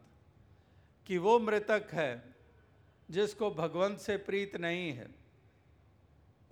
कि 1.06 1.18
वो 1.18 1.38
मृतक 1.38 1.88
है 1.92 2.27
जिसको 3.10 3.50
भगवंत 3.50 3.98
से 3.98 4.16
प्रीत 4.16 4.56
नहीं 4.56 4.92
है। 4.92 5.08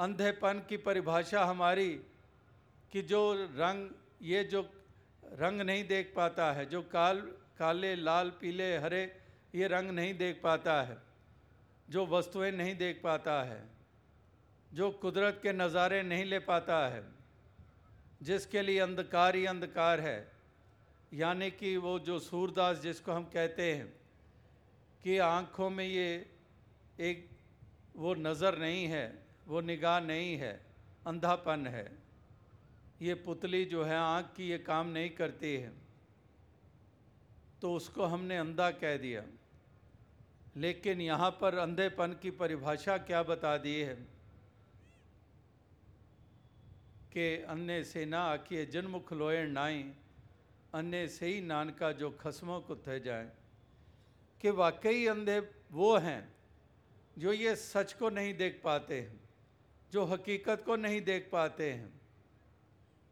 अंधेपन 0.00 0.62
की 0.68 0.76
परिभाषा 0.76 1.44
हमारी 1.44 1.88
कि 2.92 3.02
जो 3.02 3.32
रंग, 3.34 3.90
ये 4.22 4.44
जो 4.44 4.60
रंग 5.22 5.60
नहीं 5.60 5.86
देख 5.88 6.12
पाता 6.16 6.52
है, 6.52 6.66
जो 6.66 6.82
काल, 6.82 7.20
काले, 7.58 7.94
लाल, 7.96 8.30
पीले, 8.30 8.76
हरे, 8.76 9.02
ये 9.54 9.68
रंग 9.68 9.90
नहीं 9.90 10.14
देख 10.14 10.40
पाता 10.42 10.82
है, 10.82 10.96
जो 11.90 12.06
वस्तुएँ 12.06 12.50
नहीं 12.50 12.76
देख 12.76 13.00
पाता 13.04 13.42
है, 13.42 13.62
जो 14.74 14.90
कुदरत 14.90 15.40
के 15.42 15.52
नज़ारे 15.52 16.02
नहीं 16.02 16.24
ले 16.24 16.38
पाता 16.38 16.86
है, 16.88 17.02
जिसके 18.22 18.62
लिए 18.62 18.78
अंधकार 18.78 19.36
ही 19.36 19.44
अंधकार 19.46 20.00
है, 20.00 20.32
यानी 21.14 21.50
कि 21.50 21.76
वो 21.76 21.98
जो 21.98 22.18
सूरदास 22.18 22.78
जिसको 22.78 23.12
हम 23.12 23.24
कहते 23.24 23.72
हैं 23.74 23.86
कि 25.04 25.18
आँखों 25.18 25.70
में 25.70 25.84
ये 25.84 26.35
एक 27.00 27.30
वो 27.96 28.14
नज़र 28.14 28.58
नहीं 28.58 28.86
है, 28.86 29.26
वो 29.46 29.60
निगाह 29.60 30.00
नहीं 30.00 30.36
है, 30.36 30.66
अंधापन 31.06 31.66
है। 31.66 31.98
ये 33.02 33.14
पुतली 33.14 33.64
जो 33.64 33.84
है 33.84 33.96
आँख 33.96 34.34
की 34.36 34.48
ये 34.48 34.58
काम 34.58 34.88
नहीं 34.88 35.10
करती 35.10 35.56
है। 35.56 35.72
तो 37.62 37.74
उसको 37.74 38.04
हमने 38.04 38.38
अंधा 38.38 38.70
कह 38.70 38.96
दिया। 38.96 39.24
लेकिन 40.56 41.00
यहाँ 41.00 41.30
पर 41.30 41.54
अंधेपन 41.54 42.12
की 42.22 42.30
परिभाषा 42.30 42.98
क्या 42.98 43.22
बता 43.22 43.58
दी 43.58 43.80
है? 43.80 43.94
कि 47.12 47.42
अन्य 47.42 47.84
से 47.84 48.04
ना 48.04 48.22
आखिए 48.22 48.66
जन्मुख 48.66 49.12
लोए 49.12 49.46
नाई, 49.46 49.92
अन्य 50.74 51.08
से 51.08 51.26
ही 51.26 51.40
नान 51.40 51.70
का 51.70 51.92
जो 51.92 52.10
खसमों 52.10 52.60
को 52.60 52.76
थे 52.76 53.00
जाए। 53.00 53.30
कि 54.40 54.50
वाकई 54.50 55.06
अंधे 55.06 55.50
वो 55.72 55.96
हैं 55.96 56.35
जो 57.16 57.32
ये 57.32 57.54
सच 57.56 57.92
को 57.92 58.10
नहीं 58.10 58.34
देख 58.34 58.60
पाते 58.64 59.00
हैं, 59.00 59.20
जो 59.92 60.04
हकीकत 60.04 60.62
को 60.66 60.76
नहीं 60.76 61.00
देख 61.02 61.28
पाते 61.32 61.70
हैं, 61.72 61.92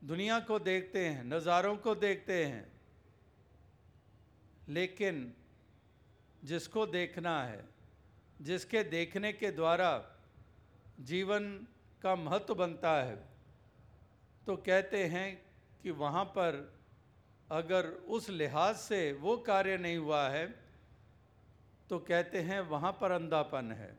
दुनिया 0.02 0.38
को 0.40 0.58
देखते 0.61 1.06
हैं, 1.06 1.25
नज़ारों 1.25 1.76
को 1.76 1.94
देखते 1.94 2.44
हैं, 2.44 2.66
लेकिन 4.68 5.32
जिसको 6.44 6.87
देखना 6.87 7.42
है, 7.44 7.64
जिसके 8.42 8.82
देखने 8.84 9.32
के 9.32 9.50
द्वारा 9.50 9.92
जीवन 11.02 11.44
का 12.02 12.14
महत्व 12.16 12.54
बनता 12.54 12.92
है 13.02 13.16
तो 14.46 14.56
कहते 14.56 15.04
हैं 15.06 15.28
कि 15.82 15.90
वहाँ 15.90 16.25
पर 16.25 16.58
अगर 17.50 17.87
उस 18.08 18.28
लिहाज 18.30 18.75
से 18.76 19.00
वो 19.12 19.37
कार्य 19.38 19.76
नहीं 19.78 19.96
हुआ 19.96 20.28
है 20.28 20.44
तो 21.91 21.99
कहते 22.00 22.41
हैं 22.41 22.61
वहाँ 22.69 22.93
पर 23.00 23.12
अंधापन 23.12 23.73
है। 23.73 23.93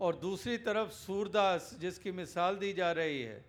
और 0.00 0.16
दूसरी 0.16 0.56
तरफ़ 0.58 0.90
सूरदास, 0.92 1.76
जिसकी 1.80 2.12
मिसाल 2.12 2.56
दी 2.56 2.72
जा 2.72 2.90
रही 2.92 3.20
है, 3.22 3.44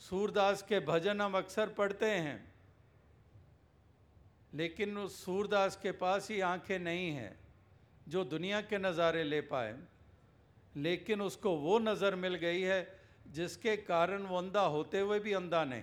सूरदास 0.00 0.62
के 0.62 0.80
भजन 0.82 1.20
हम 1.20 1.36
अक्सर 1.36 1.68
पढ़ते 1.72 2.06
हैं, 2.06 2.38
लेकिन 4.52 4.98
उस 4.98 5.24
सूरदास 5.24 5.76
के 5.76 5.92
पास 5.94 6.30
ही 6.30 6.40
आँखें 6.42 6.78
नहीं 6.80 7.10
हैं 7.12 7.36
जो 8.06 8.24
दुनिया 8.26 8.60
के 8.62 8.78
नज़ारे 8.80 9.22
ले 9.24 9.40
पाए। 9.42 9.74
लेकिन 10.74 11.20
उसको 11.22 11.56
वो 11.58 11.78
नज़र 11.80 12.14
मिल 12.16 12.34
गई 12.36 12.60
है 12.62 12.80
जिसके 13.28 13.76
कारण 13.78 14.22
वो 14.24 14.38
अंधा 14.38 14.60
होते 14.68 15.00
हुए 15.00 15.18
भी 15.20 15.32
अंधा 15.34 15.64
नहीं, 15.64 15.82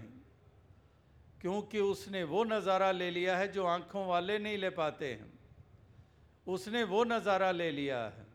क्योंकि 1.41 1.79
उसने 1.82 2.24
वो 2.25 2.44
नज़ारा 2.46 2.91
ले 2.94 3.10
लिया 3.12 3.38
है 3.38 3.51
जो 3.51 3.65
आँखों 3.68 4.06
वाले 4.08 4.38
नहीं 4.39 4.58
ले 4.58 4.70
पाते 4.72 5.08
हैं। 5.08 5.38
उसने 6.50 6.84
वो 6.84 7.03
नज़ारा 7.03 7.51
ले 7.51 7.70
लिया 7.72 8.03
है। 8.08 8.25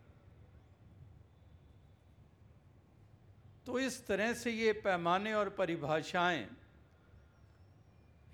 तो 3.67 3.79
इस 3.79 4.07
तरह 4.07 4.33
से 4.35 4.51
ये 4.51 4.73
पैमाने 4.85 5.33
और 5.35 5.49
परिभाषाएँ, 5.51 6.47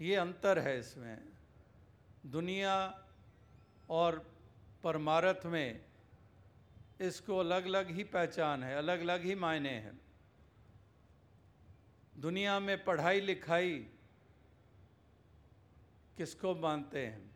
ये 0.00 0.16
अंतर 0.16 0.58
है 0.58 0.78
इसमें। 0.78 1.18
दुनिया 2.26 2.74
और 3.90 4.18
परमारथ 4.84 5.46
में 5.46 5.80
इसको 7.00 7.38
अलग 7.38 7.64
अलग 7.66 7.90
ही 7.90 8.04
पहचान 8.06 8.62
है 8.62 8.76
अलग 8.76 9.00
अलग 9.00 9.24
ही 9.24 9.34
मायने 9.36 9.70
हैं। 9.70 9.98
दुनिया 12.16 12.58
में 12.60 12.84
पढ़ाई 12.84 13.20
लिखाई 13.20 13.74
किसको 16.18 16.54
मानते 16.56 17.06
हैं? 17.06 17.29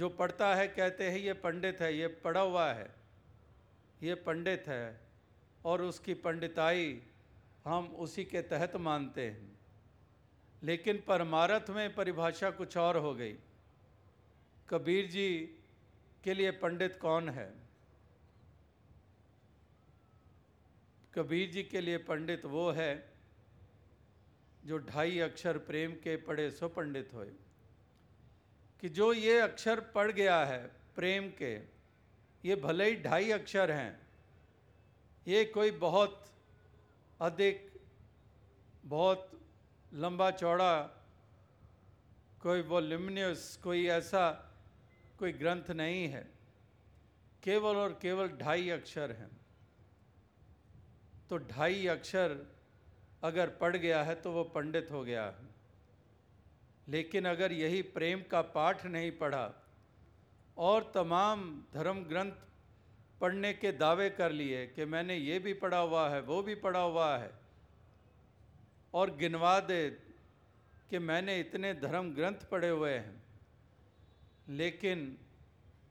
जो 0.00 0.08
पढ़ता 0.08 0.54
है, 0.54 0.68
कहते 0.68 1.10
हैं, 1.10 1.18
ये 1.18 1.32
पंडित 1.32 1.80
है, 1.80 1.96
ये 1.96 2.06
पढ़ा 2.08 2.40
हुआ 2.40 2.72
है, 2.72 2.90
ये 4.02 4.14
पंडित 4.14 4.64
है, 4.68 5.00
और 5.64 5.82
उसकी 5.82 6.14
पंडिताई 6.14 7.02
हम 7.64 7.86
उसी 7.86 8.24
के 8.24 8.42
तहत 8.42 8.76
मानते 8.76 9.26
हैं। 9.30 9.58
लेकिन 10.62 11.02
परमारथ 11.08 11.70
में 11.70 11.94
परिभाषा 11.94 12.50
कुछ 12.50 12.76
और 12.76 12.96
हो 12.96 13.14
गई। 13.14 13.36
कबीर 14.68 15.06
जी 15.06 15.28
के 16.24 16.34
लिए 16.34 16.50
पंडित 16.50 16.96
कौन 16.96 17.28
है? 17.28 17.52
कबीर 21.14 21.50
जी 21.50 21.62
के 21.62 21.80
लिए 21.80 21.98
पंडित 21.98 22.44
वो 22.44 22.70
है, 22.70 23.12
जो 24.64 24.78
ढाई 24.78 25.18
अक्षर 25.18 25.58
प्रेम 25.58 25.92
के 25.92 26.16
पढ़े 26.16 26.50
सो 26.50 26.68
पंडित 26.68 27.14
होए। 27.14 27.30
कि 28.80 28.88
जो 28.88 29.12
ये 29.12 29.38
अक्षर 29.38 29.80
पढ़ 29.94 30.10
गया 30.12 30.44
है, 30.44 30.70
प्रेम 30.96 31.28
के, 31.38 31.54
ये 32.44 32.56
भले 32.56 32.84
ही 32.90 32.96
ढाई 33.02 33.30
अक्षर 33.30 33.70
हैं, 33.70 34.00
ये 35.26 35.44
कोई 35.44 35.70
बहुत 35.70 36.24
अधिक, 37.20 37.70
बहुत 38.84 39.30
लंबा 39.94 40.30
चौड़ा, 40.30 40.72
कोई 42.40 42.62
वॉल्यूमिनियस 42.62 43.58
कोई 43.62 43.86
ऐसा 43.88 44.30
कोई 45.18 45.32
ग्रंथ 45.32 45.70
नहीं 45.70 46.08
है। 46.08 46.22
केवल 47.42 47.76
और 47.76 47.98
केवल 48.02 48.28
ढाई 48.28 48.68
अक्षर 48.68 49.12
हैं। 49.12 49.30
तो 51.30 51.38
ढाई 51.38 51.86
अक्षर 51.86 52.36
अगर 53.22 53.50
पढ़ 53.50 53.76
गया 53.76 54.02
है 54.02 54.14
तो 54.14 54.32
वो 54.32 54.44
पंडित 54.44 54.88
हो 54.90 55.04
गया 55.04 55.24
है। 55.24 55.49
लेकिन 56.86 57.28
अगर 57.28 57.52
यही 57.52 57.82
प्रेम 57.94 58.22
का 58.30 58.40
पाठ 58.52 58.84
नहीं 58.86 59.10
पढ़ा 59.18 59.50
और 60.56 60.90
तमाम 60.94 61.50
धर्म 61.74 62.02
ग्रंथ 62.04 62.32
पढ़ने 63.20 63.52
के 63.52 63.72
दावे 63.74 64.08
कर 64.10 64.32
लिए 64.32 64.66
कि 64.66 64.84
मैंने 64.86 65.16
ये 65.16 65.38
भी 65.38 65.52
पढ़ा 65.54 65.78
हुआ 65.78 66.08
है, 66.08 66.20
वो 66.22 66.42
भी 66.42 66.54
पढ़ा 66.56 66.80
हुआ 66.80 67.16
है, 67.16 67.30
और 68.94 69.10
गिनवा 69.16 69.58
दे 69.62 69.88
कि 70.90 70.98
मैंने 71.00 71.38
इतने 71.40 71.72
धर्म 71.76 72.10
ग्रंथ 72.14 72.48
पढ़े 72.50 72.68
हुए 72.68 72.92
हैं, 72.92 73.22
लेकिन 74.50 75.16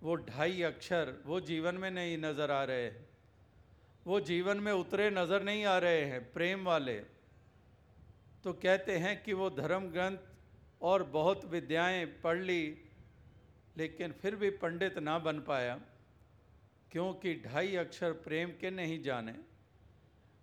वो 0.04 0.16
ढाई 0.18 0.62
अक्षर 0.64 1.14
वो 1.26 1.40
जीवन 1.42 1.76
में 1.76 1.90
नहीं 1.92 2.18
नज़र 2.18 2.52
आ 2.52 2.64
रहे 2.64 2.84
हैं, 2.84 3.08
वो 4.06 4.20
जीवन 4.22 4.58
में 4.58 4.72
उतरे 4.74 5.10
नज़र 5.12 5.44
नहीं 5.44 5.64
आ 5.66 5.78
रहे 5.78 6.04
हैं 6.06 6.22
प्रेम 6.34 6.66
वाले 6.66 7.00
तो 8.44 8.54
कहते 8.56 8.98
हैं 8.98 9.22
कि 9.24 9.34
वो 9.34 9.50
धर्म 9.52 9.88
ग्रंथ 9.90 10.18
और 10.82 11.04
बहुत 11.04 11.46
विद्याएँ 11.46 12.06
पढ़ 12.24 12.38
ली, 12.38 12.78
लेकिन 13.78 14.12
फिर 14.12 14.36
भी 14.36 14.50
पंडित 14.50 14.98
ना 14.98 15.18
बन 15.20 15.40
पाया, 15.40 15.80
क्योंकि 16.92 17.34
ढाई 17.46 17.76
अक्षर 17.76 18.12
प्रेम 18.12 18.50
के 18.52 18.70
नहीं 18.70 19.02
जाने। 19.04 19.36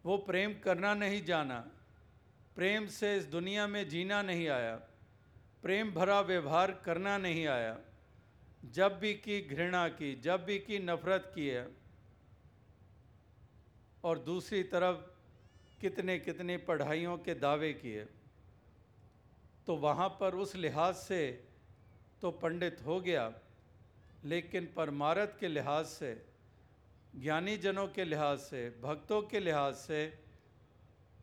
वो 0.05 0.17
प्रेम 0.17 0.55
करना 0.55 0.95
नहीं 0.95 1.25
जाना, 1.25 1.59
प्रेम 2.57 2.87
से 2.87 3.17
इस 3.17 3.25
दुनिया 3.25 3.67
में 3.67 3.89
जीना 3.89 4.23
नहीं 4.23 4.49
आया, 4.49 4.77
प्रेम 5.63 5.91
भरा 5.93 6.21
व्यवहार 6.21 6.73
करना 6.85 7.17
नहीं 7.19 7.47
आया। 7.47 7.79
जब 8.73 8.99
भी 8.99 9.13
की 9.15 9.41
घृणा 9.41 9.89
की, 9.89 10.15
जब 10.21 10.45
भी 10.45 10.59
की 10.59 10.79
नफरत 10.79 11.33
की 11.35 11.49
है, 11.49 11.67
और 14.05 14.19
दूसरी 14.19 14.63
तरफ़ 14.63 14.97
कितने 15.81 16.19
कितने 16.19 16.57
पढ़ाइयों 16.57 17.17
के 17.19 17.35
दावे 17.35 17.73
किए। 17.73 18.07
तो 19.67 19.77
वहाँ 19.77 20.09
पर 20.21 20.35
उस 20.37 20.55
लिहाज 20.57 20.95
से 20.97 21.21
तो 22.23 22.31
पंडित 22.33 22.79
हो 22.87 23.01
गया, 23.01 23.33
लेकिन 24.25 24.69
परमारत 24.77 25.37
के 25.41 25.49
लिहाज 25.49 25.85
से 25.87 26.15
ज्ञानी 27.15 27.57
जनों 27.59 27.87
के 27.89 28.05
लिहाज 28.05 28.39
से, 28.41 28.69
भक्तों 28.83 29.21
के 29.23 29.41
लिहाज 29.41 29.75
से 29.77 30.07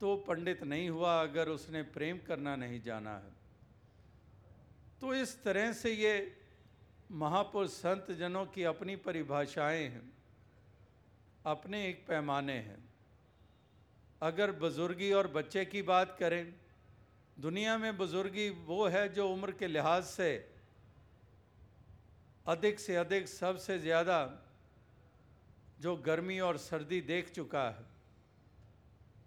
तो 0.01 0.15
पंडित 0.27 0.63
नहीं 0.63 0.89
हुआ 0.89 1.21
अगर 1.21 1.49
उसने 1.49 1.81
प्रेम 1.89 2.17
करना 2.27 2.55
नहीं 2.55 2.81
जाना 2.81 3.15
है। 3.15 3.31
तो 5.01 5.13
इस 5.13 5.43
तरह 5.43 5.71
से 5.73 5.91
ये 5.91 6.15
महापुरुष 7.13 7.69
संत 7.69 8.11
जनों 8.11 8.45
की 8.45 8.63
अपनी 8.65 8.95
परिभाषाएँ 8.97 9.83
हैं, 9.83 10.11
अपने 11.45 11.87
एक 11.87 12.05
पैमाने 12.07 12.53
हैं। 12.53 12.77
अगर 14.21 14.51
बुज़ुर्गी 14.59 15.11
और 15.13 15.27
बच्चे 15.29 15.65
की 15.65 15.81
बात 15.83 16.15
करें 16.19 16.53
दुनिया 17.37 17.77
में 17.77 17.97
बुज़ुर्गी 17.97 18.49
वो 18.49 18.87
है 18.87 19.07
जो 19.09 19.27
उम्र 19.29 19.51
के 19.51 19.67
लिहाज 19.67 20.03
से 20.03 20.31
अधिक 22.47 22.79
से 22.79 22.95
अधिक 22.95 23.27
सबसे 23.27 23.79
ज़्यादा 23.79 24.19
जो 25.81 25.95
गर्मी 25.95 26.39
और 26.39 26.57
सर्दी 26.57 27.01
देख 27.01 27.31
चुका 27.31 27.63
है। 27.69 27.85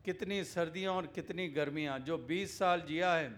कितनी 0.04 0.44
सर्दियाँ 0.44 0.92
और 0.92 1.06
कितनी 1.06 1.48
गर्मियाँ, 1.48 1.98
जो 1.98 2.18
20 2.18 2.58
साल 2.58 2.80
जिया 2.80 3.14
है, 3.14 3.32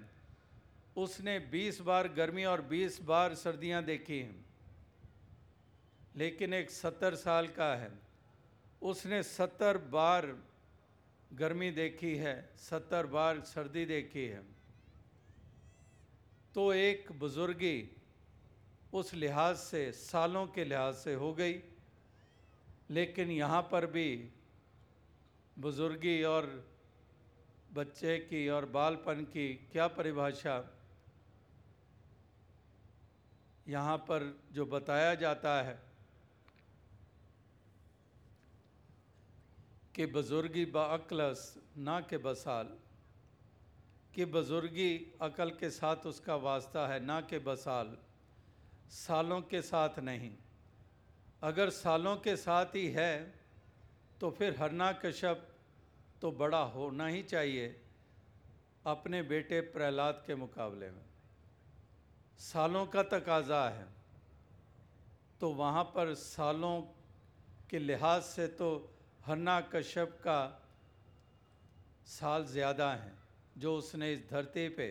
उसने 0.96 1.38
20 1.40 1.80
बार 1.80 2.08
गर्मी 2.08 2.44
और 2.44 2.62
20 2.62 3.00
बार 3.02 3.34
सर्दियाँ 3.34 3.84
देखी 3.84 4.18
हैं। 4.18 4.44
लेकिन 6.16 6.54
एक 6.54 6.70
70 6.70 7.14
साल 7.14 7.46
का 7.48 7.74
है। 7.74 7.90
उसने 8.82 9.22
70 9.22 9.78
बार 9.78 10.26
गर्मी 11.32 11.70
देखी 11.70 12.14
है, 12.16 12.50
सत्तर 12.58 13.06
बार 13.06 13.40
सर्दी 13.40 13.84
देखी 13.84 14.26
है। 14.26 14.57
तो 16.58 16.72
एक 16.72 17.10
बुजुर्गी 17.18 17.90
उस 18.92 19.12
लिहाज 19.14 19.56
से, 19.56 19.80
सालों 19.92 20.46
के 20.46 20.64
लिहाज 20.64 20.94
से 20.94 21.12
हो 21.14 21.32
गई, 21.34 21.54
लेकिन 22.90 23.30
यहाँ 23.30 23.60
पर 23.62 23.86
भी 23.86 24.30
बुजुर्गी 25.58 26.22
और 26.22 26.48
बच्चे 27.74 28.16
की 28.18 28.48
और 28.48 28.64
बालपन 28.66 29.22
की 29.24 29.46
क्या 29.72 29.86
परिभाषा 29.86 30.56
यहाँ 33.68 33.96
पर 33.98 34.26
जो 34.52 34.66
बताया 34.66 35.14
जाता 35.14 35.54
है 35.62 35.78
कि 39.94 40.06
बुजुर्गी 40.08 40.64
बअक्लस 40.64 41.54
ना 41.78 42.00
के 42.00 42.18
बसाल। 42.18 42.76
कि 44.14 44.24
बुजुर्गी 44.26 44.92
अकल 45.22 45.50
के 45.50 45.70
साथ 45.70 46.06
उसका 46.06 46.36
वास्ता 46.38 46.86
है, 46.88 47.00
ना 47.00 47.20
कि 47.22 47.38
बसाल। 47.40 47.96
सालों 48.92 49.40
के 49.42 49.60
साथ 49.62 49.98
नहीं। 50.00 50.30
अगर 51.42 51.70
सालों 51.72 52.16
के 52.18 52.36
साथ 52.38 52.74
ही 52.74 52.86
है 52.90 53.34
तो 54.20 54.30
फिर 54.30 54.56
हरना 54.60 54.92
कश्यप 54.94 55.46
तो 56.22 56.30
बड़ा 56.32 56.62
होना 56.70 57.06
ही 57.06 57.22
चाहिए 57.24 57.68
अपने 58.86 59.22
बेटे 59.24 59.60
प्रहलाद 59.68 60.22
के 60.26 60.34
मुकाबले 60.36 60.90
में। 60.90 61.04
सालों 62.40 62.84
का 62.86 63.02
तकाजा 63.10 63.62
है। 63.68 63.86
तो 65.40 65.50
वहाँ 65.54 65.84
पर 65.94 66.14
सालों 66.16 66.80
के 67.70 67.78
लिहाज 67.78 68.22
से 68.24 68.46
तो 68.58 68.68
हरना 69.26 69.60
कश्यप 69.72 70.18
का 70.24 70.40
साल 72.08 72.44
ज़्यादा 72.46 72.90
हैं। 72.92 73.17
जो 73.58 73.76
उसने 73.76 74.12
इस 74.12 74.20
धरती 74.30 74.68
पे, 74.68 74.88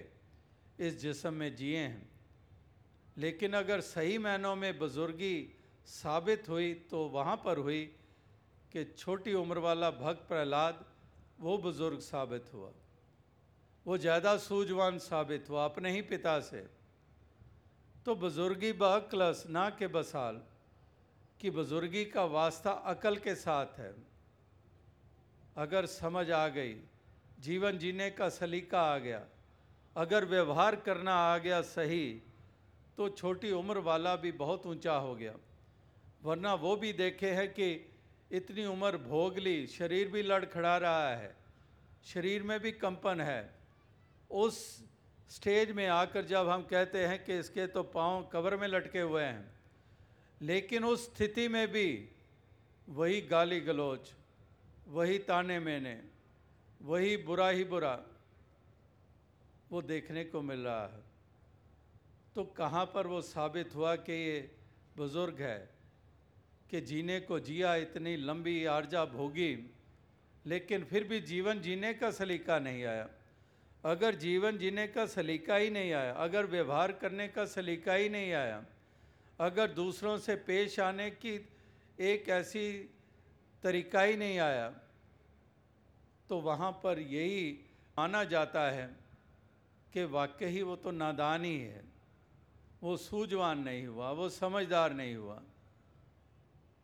इस 0.80 1.00
जिसम 1.02 1.34
में 1.34 1.56
जिए 1.56 1.78
हैं। 1.80 2.10
लेकिन 3.18 3.54
अगर 3.56 3.82
सही 3.84 4.18
मायनों 4.18 4.56
में 4.56 4.78
बुजुर्गी 4.80 5.38
साबित 5.88 6.50
हुई 6.50 6.74
तो 6.92 7.04
वहाँ 7.10 7.36
पर 7.46 7.58
हुई 7.58 7.84
कि 8.72 8.84
छोटी 8.88 9.34
उम्र 9.34 9.60
वाला 9.60 9.90
भक्त 9.94 10.28
प्रहलाद, 10.28 10.86
वो 11.40 11.58
बुज़ुर्ग 11.58 12.00
साबित 12.02 12.54
हुआ। 12.54 12.72
वो 13.86 13.98
ज़्यादा 13.98 14.36
सूझवान 14.38 14.98
साबित 15.00 15.50
हुआ 15.50 15.66
अपने 15.66 15.92
ही 15.92 16.02
पिता 16.04 16.40
से। 16.42 16.66
तो 18.06 18.16
बुज़ुर्गी 18.18 18.72
बकलस 18.74 19.44
ना 19.50 19.70
के 19.70 19.88
बसाल 19.90 20.42
कि 21.40 21.50
बुज़ुर्गी 21.52 22.04
का 22.08 22.24
वास्ता 22.28 22.72
अकल 22.92 23.18
के 23.18 23.36
साथ 23.38 23.80
है। 23.80 23.94
अगर 25.58 25.86
समझ 25.88 26.30
आ 26.32 26.48
गई 26.50 26.76
जीवन 27.38 27.78
जीने 27.78 28.10
का 28.12 28.30
सलीका 28.32 28.82
आ 28.84 28.98
गया। 29.00 29.22
अगर 29.96 30.26
व्यवहार 30.26 30.76
करना 30.86 31.14
आ 31.14 31.38
गया 31.40 31.62
सही 31.64 32.06
तो 32.98 33.10
छोटी 33.12 33.52
उम्र 33.54 33.80
वाला 33.82 34.16
भी 34.16 34.32
बहुत 34.34 34.66
ऊँचा 34.68 34.94
हो 34.96 35.14
गया। 35.16 35.34
वरना 36.24 36.54
वो 36.56 36.76
भी 36.76 36.94
देखे 36.96 37.30
हैं 37.32 37.48
कि 37.50 37.70
इतनी 38.32 38.66
उम्र 38.66 38.98
भोग 39.00 39.38
ली, 39.38 39.68
शरीर 39.70 40.08
भी 40.08 40.22
लड़खड़ा 40.24 40.78
रहा 40.78 41.10
है, 41.10 41.36
शरीर 42.06 42.44
में 42.44 42.60
भी 42.60 42.72
कंपन 42.74 43.22
है। 43.22 43.50
उस 44.32 44.58
स्टेज 45.32 45.72
में 45.72 45.88
आकर 45.88 46.26
जब 46.26 46.50
हम 46.50 46.62
कहते 46.64 47.06
हैं 47.06 47.24
कि 47.24 47.38
इसके 47.40 47.68
तो 47.68 47.84
पाँव 47.86 48.28
कवर 48.34 48.56
में 48.58 48.68
लटके 48.68 49.00
हुए 49.02 49.24
हैं, 49.24 49.46
लेकिन 50.42 50.84
उस 50.86 51.06
स्थिति 51.06 51.48
में 51.48 51.68
भी 51.72 51.88
वही 52.88 53.22
गाली 53.22 53.60
गलोच 53.62 54.14
वही 54.88 55.18
ताने 55.22 55.60
मैंने 55.62 56.00
वही 56.82 57.18
बुरा 57.18 57.50
ही 57.50 57.64
बुरा 57.64 58.00
वो 59.72 59.82
देखने 59.82 60.24
को 60.24 60.42
मिल 60.42 60.60
रहा 60.60 60.86
है। 60.88 61.04
तो 62.36 62.44
कहाँ 62.44 62.86
पर 62.86 63.08
वो 63.08 63.22
साबित 63.22 63.76
हुआ 63.76 63.96
कि 63.96 64.14
ये 64.14 64.40
बुज़ुर्ग 64.98 65.42
है 65.42 65.70
कि 66.70 66.82
जीने 66.82 67.20
को 67.20 67.40
जिया 67.40 67.76
इतनी 67.76 68.16
लंबी 68.16 68.66
आर्जा 68.66 69.06
भोगी, 69.06 69.72
लेकिन 70.46 70.84
फिर 70.84 71.04
भी 71.04 71.20
जीवन 71.22 71.62
जीने 71.62 71.94
का 71.94 72.12
सलीका 72.12 72.60
नहीं 72.60 72.84
आया। 72.86 73.10
अगर 73.86 74.16
जीवन 74.16 74.58
जीने 74.58 74.88
का 74.88 75.06
सलीका 75.06 75.56
ही 75.56 75.70
नहीं 75.70 75.92
आया, 75.94 76.14
अगर 76.14 76.46
व्यवहार 76.46 76.92
करने 76.92 77.28
का 77.28 77.46
सलीका 77.46 77.94
ही 77.94 78.10
नहीं 78.10 78.32
आया, 78.34 78.64
अगर 79.40 79.72
दूसरों 79.72 80.18
से 80.18 80.36
पेश 80.36 80.80
आने 80.80 81.10
की 81.12 81.48
एक 82.00 82.30
ऐसी 82.30 82.72
तरीका 83.64 84.02
ही 84.02 84.18
नहीं 84.18 84.40
आया 84.40 84.70
तो 86.30 86.40
वहाँ 86.40 86.72
पर 86.72 87.00
यही 87.00 87.60
माना 87.98 88.24
जाता 88.24 88.72
है 88.72 88.96
कि 89.94 90.04
वाकई 90.04 90.46
ही 90.46 90.62
वो 90.62 90.76
तो 90.76 90.92
नादान 90.92 91.46
ही 91.46 91.60
है। 91.60 91.84
वो 92.84 92.98
सूझवान 92.98 93.60
नहीं 93.60 93.88
हुआ, 93.88 94.12
वो 94.12 94.30
समझदार 94.30 94.94
नहीं 94.94 95.16
हुआ। 95.16 95.44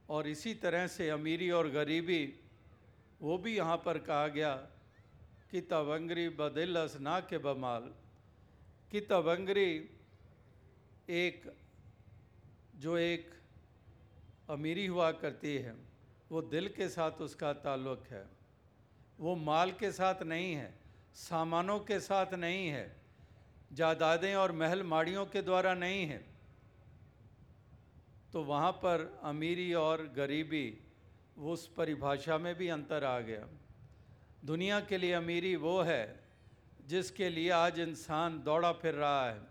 और 0.10 0.27
इसी 0.27 0.53
तरह 0.53 0.88
से 0.88 1.10
अमीरी 1.10 1.51
और 1.51 1.69
गरीबी, 1.69 2.39
वो 3.21 3.38
भी 3.38 3.58
यहाँ 3.58 3.77
पर 3.77 3.97
कहा 3.97 4.27
गया 4.27 4.56
कि 5.51 5.62
तवंगरी 5.62 6.29
बदिलस 6.29 6.97
ना 6.99 7.19
के 7.19 7.38
बमाल। 7.38 7.93
कि 8.91 9.01
तवंगरी 9.01 9.89
एक, 11.10 11.56
जो 12.75 12.97
एक 12.97 13.34
अमीरी 14.49 14.86
हुआ 14.86 15.12
करती 15.12 15.56
है, 15.56 15.75
वो 16.32 16.41
दिल 16.41 16.67
के 16.67 16.89
साथ 16.89 17.12
उसका 17.12 17.53
ताल्लुक़ 17.53 18.13
है। 18.13 18.42
वो 19.23 19.36
माल 19.36 19.71
के 19.71 19.91
साथ 19.91 20.23
नहीं 20.23 20.53
है, 20.53 20.73
सामानों 21.15 21.79
के 21.79 21.99
साथ 21.99 22.33
नहीं 22.33 22.67
है, 22.67 22.95
जायदादें 23.73 24.33
और 24.36 24.51
महल 24.51 24.83
माड़ियों 24.83 25.25
के 25.25 25.41
द्वारा 25.41 25.73
नहीं 25.73 26.05
है। 26.07 26.17
तो 28.33 28.43
वहाँ 28.43 28.71
पर 28.71 29.21
अमीरी 29.23 29.73
और 29.73 30.03
गरीबी 30.17 30.65
उस 31.38 31.67
परिभाषा 31.67 32.38
में 32.38 32.53
भी 32.55 32.67
अंतर 32.69 33.03
आ 33.03 33.19
गया। 33.19 33.47
दुनिया 34.45 34.79
के 34.81 34.97
लिए 34.97 35.13
अमीरी 35.13 35.55
वो 35.55 35.81
है, 35.81 36.19
जिसके 36.88 37.29
लिए 37.29 37.49
आज 37.51 37.79
इंसान 37.79 38.43
दौड़ा 38.43 38.71
फिर 38.73 38.93
रहा 38.93 39.25
है, 39.29 39.41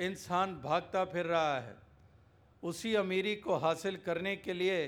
इंसान 0.00 0.54
भागता 0.62 1.04
फिर 1.04 1.26
रहा 1.26 1.58
है। 1.60 1.76
उसी 2.62 2.94
अमीरी 2.94 3.36
को 3.36 3.56
हासिल 3.56 3.96
करने 3.96 4.36
के 4.36 4.52
लिए 4.52 4.82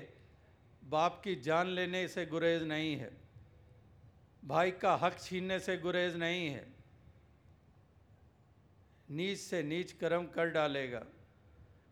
बाप 0.84 1.20
की 1.24 1.34
जान 1.42 1.66
लेने 1.66 2.08
से 2.08 2.26
गुरेज 2.26 2.62
नहीं 2.62 2.96
है। 2.96 3.27
भाई 4.48 4.70
का 4.72 4.94
हक 4.96 5.18
छीनने 5.20 5.58
से 5.60 5.76
गुरेज 5.76 6.14
नहीं 6.16 6.46
है। 6.48 6.66
नीच 9.08 9.38
से 9.38 9.62
नीच 9.62 9.92
कर्म 9.92 10.26
कर 10.26 10.50
डालेगा, 10.50 11.02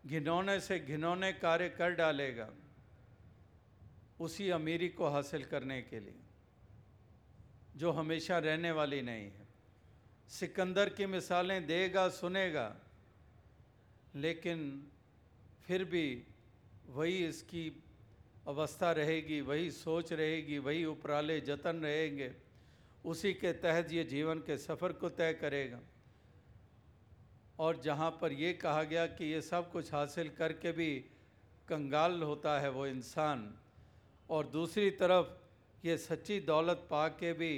घिनौने 0.06 0.58
से 0.60 0.78
घिनौने 0.80 1.32
कार्य 1.34 1.68
कर 1.68 1.90
डालेगा, 1.94 2.48
उसी 4.20 4.48
अमीरी 4.50 4.88
को 4.88 5.08
हासिल 5.08 5.44
करने 5.44 5.80
के 5.82 6.00
लिए, 6.00 6.14
जो 7.76 7.90
हमेशा 7.92 8.38
रहने 8.38 8.70
वाली 8.72 9.02
नहीं 9.02 9.24
है। 9.24 9.46
सिकंदर 10.30 10.88
की 10.88 11.06
मिसालें 11.06 11.66
देगा, 11.66 12.08
सुनेगा, 12.10 12.66
लेकिन 14.16 14.88
फिर 15.66 15.84
भी 15.84 16.22
वही 16.88 17.24
इसकी 17.26 17.70
अवस्था 18.46 18.92
रहेगी, 18.92 19.40
वही 19.42 19.70
सोच 19.72 20.12
रहेगी, 20.12 20.58
वही 20.58 20.84
उपराले 20.86 21.40
जतन 21.42 21.82
रहेंगे। 21.82 22.32
उसी 23.06 23.32
के 23.32 23.52
तहत 23.54 23.92
ये 23.92 24.04
जीवन 24.04 24.38
के 24.38 24.56
सफ़र 24.58 24.92
को 24.92 25.08
तय 25.10 25.32
करेगा। 25.32 25.80
और 27.58 27.80
जहाँ 27.80 28.10
पर 28.20 28.32
ये 28.32 28.52
कहा 28.52 28.82
गया 28.82 29.06
कि 29.08 29.24
ये 29.24 29.40
सब 29.42 29.70
कुछ 29.72 29.92
हासिल 29.94 30.28
करके 30.28 30.72
भी 30.72 30.94
कंगाल 31.68 32.22
होता 32.22 32.58
है 32.60 32.70
वो 32.70 32.86
इंसान, 32.86 33.52
और 34.30 34.46
दूसरी 34.46 34.90
तरफ़ 34.92 35.86
ये 35.86 35.96
सच्ची 35.98 36.40
दौलत 36.40 36.86
पा 36.90 37.06
के 37.10 37.32
भी 37.32 37.54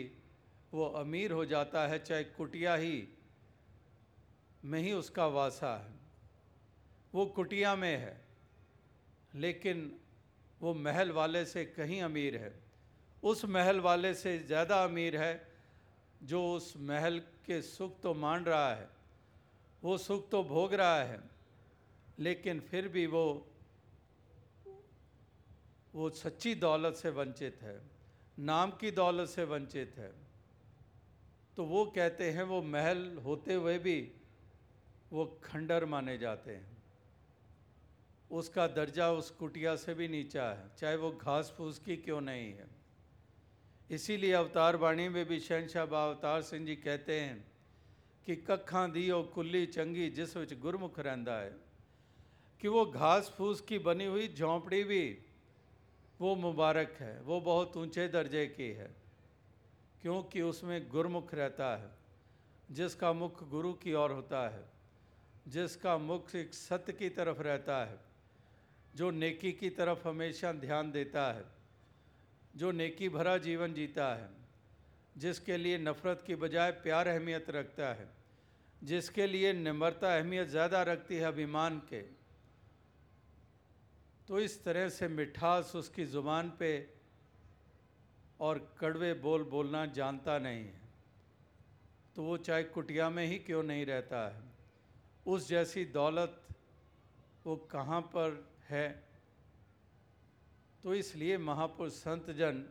वो 0.72 0.86
अमीर 0.96 1.32
हो 1.32 1.44
जाता 1.44 1.86
है, 1.88 1.98
चाहे 1.98 2.24
कुटिया 2.24 2.74
ही 2.74 3.08
में 4.62 4.80
ही 4.80 4.92
उसका 4.92 5.26
वासा 5.28 5.76
है। 5.78 5.96
वो 7.14 7.26
कुटिया 7.26 7.74
में 7.76 7.96
है, 7.96 8.20
लेकिन 9.34 9.90
वो 10.60 10.74
महल 10.76 11.12
वाले 11.12 11.44
से 11.44 11.64
कहीं 11.66 12.00
अमीर 12.02 12.36
है। 12.36 12.52
उस 13.22 13.44
महल 13.46 13.80
वाले 13.80 14.12
से 14.14 14.38
ज़्यादा 14.38 14.82
अमीर 14.84 15.16
है, 15.16 15.48
जो 16.20 16.42
उस 16.52 16.72
महल 16.78 17.18
के 17.46 17.60
सुख 17.62 18.00
तो 18.00 18.14
मान 18.14 18.44
रहा 18.44 18.74
है, 18.74 18.88
वो 19.82 19.96
सुख 19.98 20.28
तो 20.30 20.42
भोग 20.44 20.74
रहा 20.74 21.02
है, 21.02 21.20
लेकिन 22.18 22.60
फिर 22.60 22.88
भी 22.88 23.06
वो 23.06 23.26
वो 25.94 26.08
सच्ची 26.10 26.54
दौलत 26.54 26.94
से 26.94 27.10
वंचित 27.10 27.58
है, 27.62 27.80
नाम 28.38 28.70
की 28.70 28.90
दौलत 28.90 29.28
से 29.28 29.44
वंचित 29.44 29.94
है। 29.98 30.12
तो 31.56 31.64
वो 31.64 31.84
कहते 31.86 32.30
हैं, 32.30 32.42
वो 32.42 32.60
महल 32.62 33.00
होते 33.24 33.54
हुए 33.54 33.78
भी 33.78 34.00
वो 35.12 35.24
खंडर 35.44 35.84
माने 35.84 36.16
जाते 36.18 36.54
हैं। 36.54 36.76
उसका 38.30 38.66
दर्जा 38.68 39.10
उस 39.12 39.30
कुटिया 39.30 39.74
से 39.76 39.94
भी 39.94 40.08
नीचा 40.08 40.44
है, 40.44 40.70
चाहे 40.78 40.96
वो 40.96 41.10
घास 41.12 41.52
फूस 41.56 41.78
की 41.78 41.96
क्यों 41.96 42.20
नहीं 42.20 42.52
है। 42.52 42.77
इसीलिए 43.89 44.33
अवतार 44.33 44.75
वाणी 44.77 45.07
में 45.09 45.25
भी 45.25 45.39
शहनशाह 45.41 45.85
बा 45.87 46.03
अवतार 46.05 46.41
सिंह 46.43 46.65
जी 46.65 46.75
कहते 46.77 47.19
हैं 47.19 47.41
ਕਿ 48.27 48.35
ਕੱਖਾਂ 48.37 48.87
ਦੀ 48.89 49.09
ਉਹ 49.11 49.23
ਕੁੱਲੀ 49.33 49.65
ਚੰਗੀ 49.65 50.09
ਜਿਸ 50.09 50.35
ਵਿੱਚ 50.37 50.53
ਗੁਰਮੁਖ 50.55 50.99
ਰਹਿੰਦਾ 50.99 51.41
है 51.41 51.51
कि 52.61 52.69
वो 52.69 52.81
घास 52.97 53.29
फूस 53.37 53.61
की 53.61 53.77
बनी 53.79 54.05
हुई 54.05 54.27
झोंपड़ी 54.33 54.83
भी 54.83 54.99
वो 56.19 56.35
मुबारक 56.37 56.93
है 56.99 57.15
वो 57.21 57.39
बहुत 57.41 57.73
ऊंचे 57.77 58.05
दर्जे 58.09 58.45
की 58.49 58.67
है 58.73 58.85
क्योंकि 60.01 60.41
उसमें 60.43 60.87
गुरमुख 60.89 61.33
रहता 61.33 61.67
है 61.75 61.89
जिसका 62.71 63.11
मुख 63.15 63.43
गुरु 63.49 63.73
की 63.81 63.93
ओर 63.95 64.11
होता 64.11 64.43
है 64.49 64.63
जिसका 65.49 65.97
मुख 66.03 66.33
एक 66.35 66.53
सत्य 66.53 66.93
की 66.93 67.09
तरफ 67.11 67.41
रहता 67.41 67.83
है 67.85 67.99
जो 68.95 69.11
नेकी 69.17 69.51
की 69.55 69.69
तरफ 69.73 70.07
हमेशा 70.07 70.51
ध्यान 70.59 70.91
देता 70.91 71.25
है 71.33 71.45
जो 72.58 72.70
नेकी 72.72 73.08
भरा 73.08 73.36
जीवन 73.38 73.74
जीता 73.74 74.06
है, 74.14 74.28
जिसके 75.16 75.56
लिए 75.56 75.78
नफ़रत 75.78 76.22
की 76.26 76.34
बजाय 76.36 76.70
प्यार 76.82 77.08
अहमियत 77.08 77.50
रखता 77.50 77.92
है, 77.94 78.08
जिसके 78.82 79.26
लिए 79.26 79.52
निम्रता 79.54 80.14
अहमियत 80.16 80.48
ज़्यादा 80.48 80.82
रखती 80.84 81.16
है 81.16 81.24
अभिमान 81.24 81.78
के। 81.88 82.00
तो 84.28 84.40
इस 84.40 84.62
तरह 84.64 84.88
से 84.88 85.08
मिठास 85.08 85.72
उसकी 85.76 86.04
ज़ुबान 86.06 86.52
पे 86.58 86.72
और 88.40 88.58
कड़वे 88.80 89.12
बोल 89.22 89.42
बोलना 89.50 89.84
जानता 89.92 90.38
नहीं 90.38 90.64
है। 90.64 90.86
तो 92.16 92.22
वो 92.22 92.36
चाहे 92.38 92.62
कुटिया 92.66 93.08
में 93.10 93.24
ही 93.26 93.38
क्यों 93.40 93.62
नहीं 93.62 93.86
रहता 93.86 94.26
है, 94.28 94.42
उस 95.26 95.48
जैसी 95.48 95.84
दौलत 95.94 96.40
वो 97.46 97.56
कहाँ 97.70 98.00
पर 98.14 98.44
है 98.68 98.86
तो 100.88 100.94
इसलिए 100.94 101.36
महापुरुष 101.38 101.92
संत 101.92 102.30
जन 102.30 102.62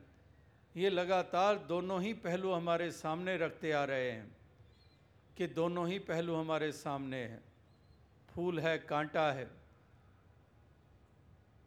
ये 0.76 0.90
लगातार 0.90 1.58
दोनों 1.58 2.02
ही 2.02 2.14
पहलू 2.14 2.52
हमारे 2.52 2.90
सामने 2.92 3.38
रखते 3.38 3.72
आ 3.72 3.84
रहे 3.84 4.10
हैं 4.12 4.36
कि 5.38 5.48
दोनों 5.48 5.88
ही 5.88 6.00
पहलू 6.00 6.36
हमारे 6.36 6.72
सामने 6.72 7.18
हैं। 7.18 7.44
फूल 8.30 8.60
है, 8.60 8.78
कांटा 8.80 9.32
है, 9.32 9.46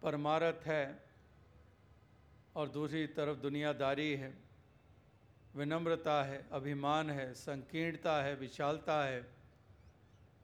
परमारथ 0.03 0.67
है 0.67 0.83
और 2.57 2.69
दूसरी 2.69 3.07
तरफ़ 3.07 3.39
दुनियादारी 3.39 4.11
है। 4.17 4.35
विनम्रता 5.57 6.23
है, 6.25 6.45
अभिमान 6.53 7.11
है, 7.11 7.33
संकीर्णता 7.35 8.23
है, 8.23 8.35
विशालता 8.35 9.03
है, 9.05 9.25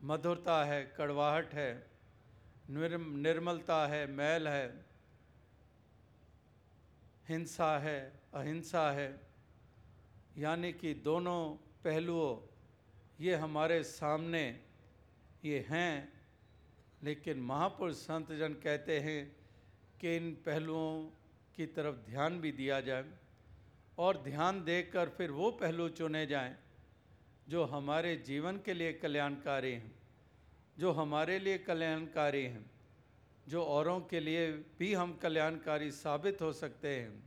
मधुरता 0.04 0.64
है, 0.64 0.82
कड़वाहट 0.96 1.54
है, 1.54 1.70
निर्म, 2.70 3.16
निर्मलता 3.18 3.86
है, 3.86 4.06
मैल 4.06 4.48
है 4.48 4.85
हिंसा 7.28 7.78
है, 7.78 8.20
अहिंसा 8.34 8.90
है, 8.92 9.20
यानी 10.38 10.72
कि 10.72 10.94
दोनों 10.94 11.56
पहलुओं, 11.84 12.36
ये 13.20 13.34
हमारे 13.34 13.82
सामने, 13.82 14.60
ये 15.44 15.66
हैं। 15.68 16.12
लेकिन 17.02 17.38
महापुरुष 17.38 17.96
संत 17.96 18.32
जन 18.32 18.52
कहते 18.54 19.00
हैं 19.00 19.36
कि 20.00 20.16
इन 20.16 20.34
पहलुओं 20.34 21.10
की 21.56 21.66
तरफ़ 21.66 21.96
ध्यान 21.96 22.40
भी 22.40 22.52
दिया 22.52 22.80
जाए 22.80 23.04
और 23.98 24.22
ध्यान 24.22 24.64
देकर 24.64 25.08
फिर 25.08 25.30
वो 25.30 25.50
पहलू 25.50 25.88
चुने 25.88 26.26
जाएँ 26.26 26.56
जो 27.48 27.64
हमारे 27.64 28.16
जीवन 28.16 28.56
के 28.56 28.74
लिए 28.74 28.92
कल्याणकारी 28.92 29.72
हैं, 29.72 29.92
जो 30.78 30.92
हमारे 30.92 31.38
लिए 31.38 31.58
कल्याणकारी 31.58 32.44
हैं। 32.44 32.70
जो 33.48 33.62
औरों 33.62 34.00
के 34.00 34.20
लिए 34.20 34.50
भी 34.78 34.92
हम 34.94 35.12
कल्याणकारी 35.14 35.90
साबित 35.90 36.42
हो 36.42 36.52
सकते 36.52 36.94
हैं, 37.00 37.22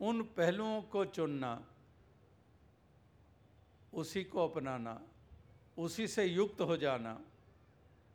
उन 0.00 0.22
पहलुओं 0.22 0.82
को 0.82 1.04
चुनना, 1.04 1.52
उसी 3.92 4.24
को 4.24 4.48
अपनाना, 4.48 5.00
उसी 5.78 6.06
से 6.06 6.24
युक्त 6.24 6.60
हो 6.60 6.76
जाना, 6.76 7.18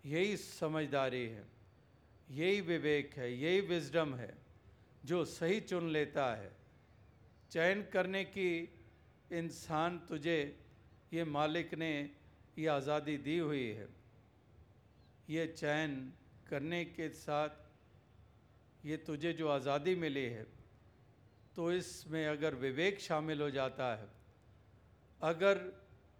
यही 0.05 0.37
समझदारी 0.37 1.25
है, 1.25 1.45
यही 2.31 2.61
विवेक 2.61 3.13
है, 3.13 3.31
यही 3.33 3.61
विजडम 3.61 4.13
है, 4.15 4.33
जो 5.05 5.25
सही 5.25 5.59
चुन 5.59 5.89
लेता 5.89 6.35
है। 6.35 6.51
चयन 7.51 7.83
करने 7.93 8.23
की 8.23 8.69
इंसान 9.31 9.97
तुझे 9.99 10.39
ये 11.13 11.23
मालिक 11.23 11.73
ने 11.73 12.09
ये 12.59 12.67
आज़ादी 12.67 13.17
दी 13.17 13.37
हुई 13.37 13.67
है। 13.67 13.87
ये 15.29 15.47
चयन 15.47 16.13
करने 16.49 16.83
के 16.87 17.09
साथ 17.11 18.85
ये 18.85 18.97
तुझे 18.97 19.33
जो 19.33 19.47
आज़ादी 19.49 19.95
मिली 19.95 20.25
है 20.25 20.45
तो 21.55 21.71
इसमें 21.73 22.25
अगर 22.27 22.55
विवेक 22.55 22.99
शामिल 22.99 23.41
हो 23.41 23.49
जाता 23.49 23.85
है, 23.95 24.07
अगर 25.21 25.61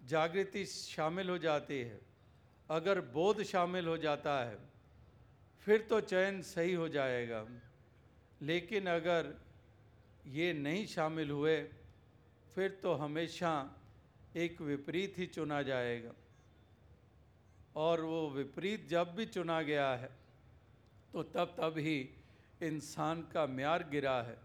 जागृति 0.08 0.66
शामिल 0.66 1.30
हो 1.30 1.38
जाती 1.38 1.80
है, 1.80 2.00
अगर 2.70 3.02
बोध 3.14 3.44
शामिल 3.44 3.88
हो 3.88 3.98
जाता 3.98 4.34
है, 4.44 4.58
फिर 5.68 5.86
तो 5.90 6.00
चयन 6.02 6.42
सही 6.42 6.74
हो 6.74 6.88
जाएगा। 6.90 7.46
लेकिन 8.42 8.88
अगर 8.90 9.34
ये 10.28 10.54
नहीं 10.54 10.86
शामिल 10.88 11.32
हुए, 11.32 11.58
फिर 12.56 12.80
तो 12.84 12.94
हमेशा 12.96 13.54
एक 14.36 14.62
विपरीत 14.62 15.18
ही 15.18 15.26
चुना 15.28 15.62
जाएगा। 15.62 16.14
और 17.78 18.02
वो 18.02 18.30
विपरीत 18.30 18.88
जब 18.90 19.14
भी 19.16 19.26
चुना 19.26 19.62
गया 19.62 19.90
है 19.96 20.10
तो 21.14 21.24
तब 21.24 21.56
तब 21.60 21.78
ही 21.78 21.98
इंसान 22.64 23.22
का 23.22 23.46
म्यार 23.46 23.88
गिरा 23.90 24.22
है। 24.22 24.38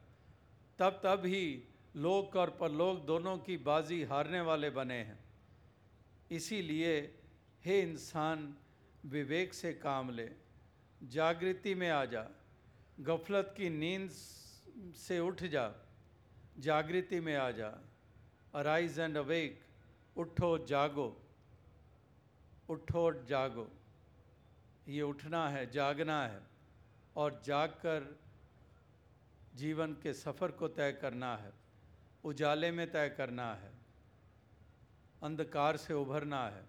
तब 0.78 1.00
तब 1.04 1.22
ही 1.26 1.62
लोक 1.96 2.36
और 2.36 2.50
परलोक 2.50 2.98
दोनों 2.98 3.36
की 3.38 3.56
बाजी 3.56 4.02
हारने 4.02 4.40
वाले 4.40 4.70
बने 4.70 4.94
हैं। 4.94 5.18
इसीलिए 6.30 6.94
हे 7.64 7.80
इंसान, 7.80 8.54
विवेक 9.06 9.54
से 9.54 9.72
काम 9.72 10.10
ले, 10.10 10.28
जागृति 11.00 11.74
में 11.74 11.88
आ 11.90 12.04
जा, 12.04 12.28
गफलत 13.00 13.54
की 13.56 13.68
नींद 13.70 14.10
से 14.96 15.18
उठ 15.20 15.42
जा, 15.44 15.72
जागृति 16.58 17.20
में 17.20 17.36
आ 17.36 17.50
जा। 17.50 17.72
अराइज 18.54 18.98
एंड 18.98 19.16
अवेक 19.16 19.60
उठो, 20.16 20.56
जागो। 20.66 21.21
उठो 22.68 23.12
जागो। 23.24 23.68
ये 24.88 25.02
उठना 25.02 25.48
है, 25.48 25.70
जागना 25.70 26.26
है 26.26 26.40
और 27.16 27.42
जागकर 27.44 28.18
जीवन 29.54 29.92
के 29.92 30.12
सफ़र 30.12 30.50
को 30.50 30.68
तय 30.68 30.92
करना 30.92 31.36
है, 31.36 31.52
उजाले 32.24 32.70
में 32.70 32.90
तय 32.90 33.08
करना 33.08 33.54
है, 33.54 33.70
अंधकार 35.22 35.76
से 35.76 35.94
उभरना 35.94 36.48
है। 36.48 36.64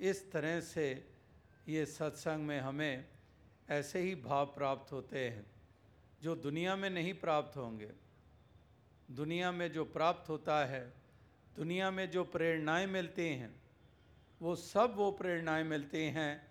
इस 0.00 0.30
तरह 0.32 0.60
से 0.60 1.14
ये 1.68 1.86
सत्संग 1.86 2.46
में 2.46 2.60
हमें 2.60 3.08
ऐसे 3.70 4.00
ही 4.00 4.14
भाव 4.14 4.46
प्राप्त 4.46 4.92
होते 4.92 5.28
हैं, 5.28 5.46
जो 6.22 6.36
दुनिया 6.36 6.76
में 6.76 6.90
नहीं 6.90 7.14
प्राप्त 7.14 7.56
होंगे। 7.56 7.90
दुनिया 9.10 9.52
में 9.52 9.72
जो 9.72 9.84
प्राप्त 9.84 10.28
होता 10.28 10.64
है, 10.64 10.92
दुनिया 11.56 11.90
में 11.90 12.10
जो 12.10 12.24
प्रेरणाएँ 12.24 12.86
मिलती 12.86 13.28
हैं 13.28 13.67
वो 14.42 14.56
सब 14.56 14.94
वो 14.96 15.10
प्रेरणाएँ 15.10 15.64
मिलती 15.64 15.98
हैं, 15.98 16.48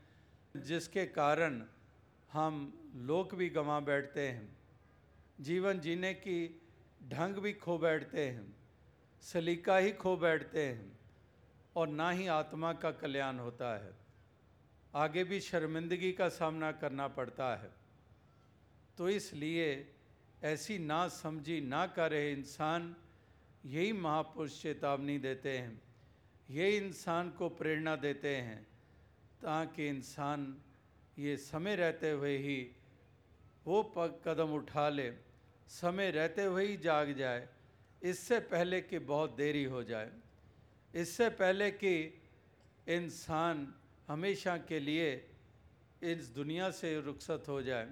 जिसके 0.58 1.06
कारण 1.06 1.64
हम 2.32 2.80
लोक 2.96 3.36
भी 3.36 3.50
गंवा 3.50 3.80
बैठते 3.80 4.28
हैं, 4.28 4.58
जीवन 5.42 5.80
जीने 5.80 6.14
की 6.14 6.62
ढंग 7.08 7.36
भी 7.36 7.54
खो 7.54 7.78
बैठते 7.78 8.28
हैं, 8.28 8.56
सलीका 9.22 9.78
ही 9.78 9.92
खो 9.92 10.18
बैठते 10.18 10.66
हैं, 10.66 11.00
और 11.76 11.88
ना 11.88 12.12
ही 12.12 12.28
आत्मा 12.28 12.74
का 12.74 12.92
कल्याण 12.92 13.40
होता 13.40 13.86
है। 13.86 13.94
आगे 14.96 15.24
भी 15.24 15.40
शर्मिंदगी 15.40 16.12
का 16.12 16.30
सामना 16.30 16.72
करना 16.72 17.08
पड़ता 17.08 17.56
है। 17.56 17.72
तो 18.98 19.10
इसलिए 19.10 19.94
ऐसी 20.44 20.80
ना 20.80 21.08
समझी 21.08 21.62
ना 21.62 21.88
करे 21.88 22.32
इंसान, 22.32 22.96
यही 23.66 23.94
महापुरुष 23.94 24.62
चेतावनी 24.62 25.18
देते 25.18 25.58
हैं। 25.58 25.87
यही 26.50 26.78
इंसान 26.78 27.30
को 27.30 27.50
प्रेरणा 27.50 27.96
देते 27.96 28.36
हैं 28.36 28.64
ताकि 29.42 29.88
इंसान 29.88 30.58
ये 31.20 31.38
समय 31.38 31.76
रहते 31.76 32.12
हुए 32.12 32.38
ही 32.38 32.72
वो 33.66 33.84
पग 33.84 34.22
कदम 34.26 34.54
उठा 34.54 34.90
ले, 34.90 35.12
समय 35.70 36.12
रहते 36.12 36.44
हुए 36.44 36.66
ही 36.66 36.78
जाग 36.78 37.12
जाए। 37.12 37.48
इससे 38.04 38.40
पहले 38.40 38.82
कि 38.82 39.00
बहुत 39.00 39.36
देरी 39.36 39.64
हो 39.64 39.84
जाए। 39.84 40.12
इससे 40.96 41.30
पहले 41.30 41.72
कि 41.72 42.22
इंसान 42.88 43.74
हमेशा 44.08 44.58
के 44.58 44.80
लिए 44.80 45.30
इस 46.04 46.28
दुनिया 46.28 46.70
से 46.72 47.02
रुखसत 47.02 47.44
हो 47.48 47.62
जाए। 47.62 47.90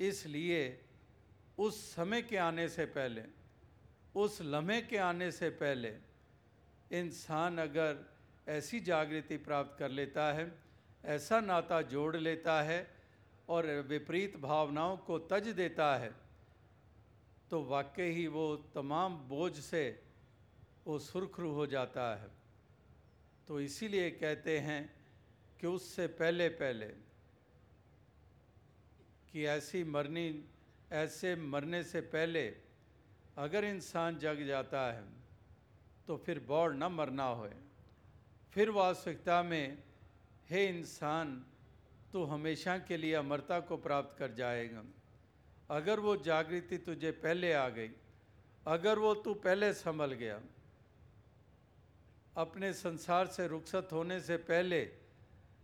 इसलिए 0.00 0.80
उस 1.58 1.80
समय 1.94 2.22
के 2.22 2.36
आने 2.36 2.68
से 2.68 2.84
पहले, 2.86 3.22
उस 4.14 4.42
लम्हे 4.42 4.80
के 4.82 4.96
आने 4.96 5.30
से 5.32 5.50
पहले 5.50 6.05
इंसान 6.92 7.58
अगर 7.58 8.04
ऐसी 8.48 8.80
जागृति 8.80 9.36
प्राप्त 9.36 9.78
कर 9.78 9.88
लेता 9.88 10.32
है, 10.32 10.52
ऐसा 11.04 11.40
नाता 11.40 11.82
जोड़ 11.82 12.16
लेता 12.16 12.62
है 12.62 12.86
और 13.48 13.66
विपरीत 13.88 14.36
भावनाओं 14.36 14.96
को 14.96 15.18
तज 15.18 15.48
देता 15.48 15.96
है 15.96 16.14
तो 17.50 17.62
वाकई 17.64 18.10
ही 18.10 18.26
वो 18.26 18.56
तमाम 18.74 19.16
बोझ 19.28 19.52
से 19.60 20.02
वो 20.86 20.98
सुरखरू 20.98 21.50
हो 21.52 21.66
जाता 21.66 22.14
है। 22.16 22.28
तो 23.48 23.60
इसीलिए 23.60 24.10
कहते 24.10 24.58
हैं 24.58 24.94
कि 25.60 25.66
उससे 25.66 26.06
पहले 26.06 26.48
पहले 26.48 26.86
कि 29.32 29.46
ऐसी 29.46 29.84
मरनी, 29.84 30.44
ऐसे 30.92 31.36
मरने 31.36 31.82
से 31.84 32.00
पहले 32.00 32.46
अगर 33.38 33.64
इंसान 33.64 34.18
जग 34.18 34.46
जाता 34.46 34.92
है 34.92 35.04
तो 36.06 36.16
फिर 36.16 36.38
बौड़ 36.38 36.72
न 36.74 36.84
मरना 36.84 37.24
होए। 37.24 37.52
फिर 38.52 38.70
वास्तविकता 38.70 39.42
में, 39.42 39.78
हे 40.50 40.66
इंसान, 40.66 41.44
तू 42.12 42.24
हमेशा 42.24 42.78
के 42.78 42.96
लिए 42.96 43.14
अमरता 43.14 43.60
को 43.60 43.76
प्राप्त 43.76 44.18
कर 44.18 44.32
जाएगा। 44.32 44.84
अगर 45.70 46.00
वो 46.00 46.16
जागृति 46.16 46.78
तुझे 46.78 47.10
पहले 47.10 47.52
आ 47.52 47.68
गई, 47.68 47.90
अगर 48.66 48.98
वो 48.98 49.14
तू 49.14 49.34
पहले 49.34 49.72
संभल 49.74 50.12
गया, 50.12 50.40
अपने 52.36 52.72
संसार 52.72 53.26
से 53.26 53.48
रुखसत 53.48 53.88
होने 53.92 54.20
से 54.20 54.36
पहले 54.36 54.80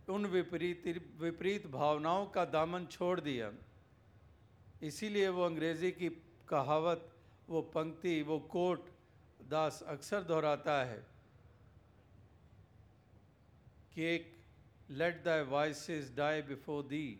उन 0.09 0.25
विपरीत 0.25 0.87
विपरीत 1.19 1.67
भावनाओं 1.67 2.25
का 2.25 2.45
दामन 2.45 2.85
छोड़ 2.85 3.19
दिया। 3.19 3.51
इसीलिए 4.83 5.29
वो 5.29 5.43
अंग्रेज़ी 5.43 5.91
की 5.91 6.09
कहावत, 6.49 7.09
वो 7.49 7.61
पंक्ति, 7.61 8.21
वो 8.21 8.39
कोट 8.39 8.89
दास 9.53 9.83
अक्सर 9.87 10.21
दोहराता 10.21 10.83
है 10.83 11.05
कि 13.93 14.03
एक 14.03 14.37
let 14.89 15.23
the 15.23 15.47
vices 15.49 16.13
die 16.15 16.41
before 16.41 16.83
the 16.83 17.19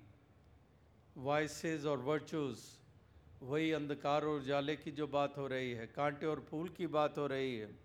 vices 1.17 1.85
और 1.85 1.97
वर्चूज़ 1.97 2.59
वही 3.41 3.71
अंधकार 3.71 4.25
और 4.25 4.37
उजाले 4.37 4.75
की 4.75 4.91
जो 4.91 5.07
बात 5.07 5.37
हो 5.37 5.47
रही 5.47 5.71
है, 5.71 5.87
कांटे 5.87 6.25
और 6.25 6.47
फूल 6.49 6.69
की 6.69 6.87
बात 6.87 7.17
हो 7.17 7.27
रही 7.27 7.57
है। 7.57 7.75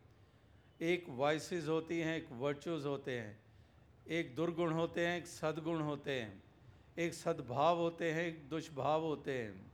एक 0.80 1.04
वाइसेस 1.08 1.68
होती 1.68 2.00
हैं, 2.00 2.16
एक 2.16 2.28
वर्चूज़ 2.32 2.86
होते 2.86 3.20
हैं। 3.20 3.40
एक, 4.08 4.34
दुर्गुण 4.34 4.72
होते 4.72 5.06
हैं, 5.06 5.18
एक, 5.18 5.26
सद्गुण 5.26 5.80
होते 5.80 6.20
हैं। 6.20 6.42
एक, 6.98 7.14
सद्भाव 7.14 7.78
होते 7.78 8.12
हैं, 8.12 8.24
एक, 8.24 8.48
दुष्भाव 8.48 9.02
होते 9.02 9.42
हैं। 9.42 9.72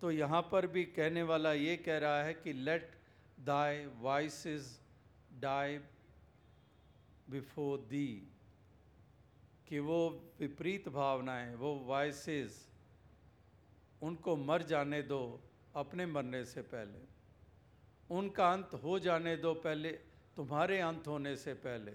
तो 0.00 0.10
यहाँ 0.10 0.48
पर 0.52 0.66
भी 0.66 0.84
कहने 0.84 1.22
वाला 1.22 1.52
ये 1.52 1.76
कह 1.76 1.98
रहा 1.98 2.22
है 2.22 2.34
कि 2.34 2.52
let 2.52 2.93
thy 3.38 3.84
vices 4.00 4.80
die 5.40 5.78
before 7.30 7.78
thee 7.80 8.08
कि 9.68 9.78
वो 9.78 9.98
विपरीत 10.40 10.88
भावनाएँ, 10.88 11.54
वो 11.54 11.74
वाइसेस 11.86 12.68
उनको 14.02 14.36
मर 14.36 14.62
जाने 14.62 15.02
दो 15.02 15.20
अपने 15.76 16.06
मरने 16.06 16.44
से 16.44 16.62
पहले। 16.62 17.02
उनका 18.10 18.52
अंत 18.52 18.74
हो 18.84 18.98
जाने 18.98 19.36
दो 19.36 19.54
पहले 19.56 19.92
तुम्हारे 20.36 20.78
अंत 20.80 21.06
होने 21.08 21.36
से 21.36 21.54
पहले। 21.56 21.92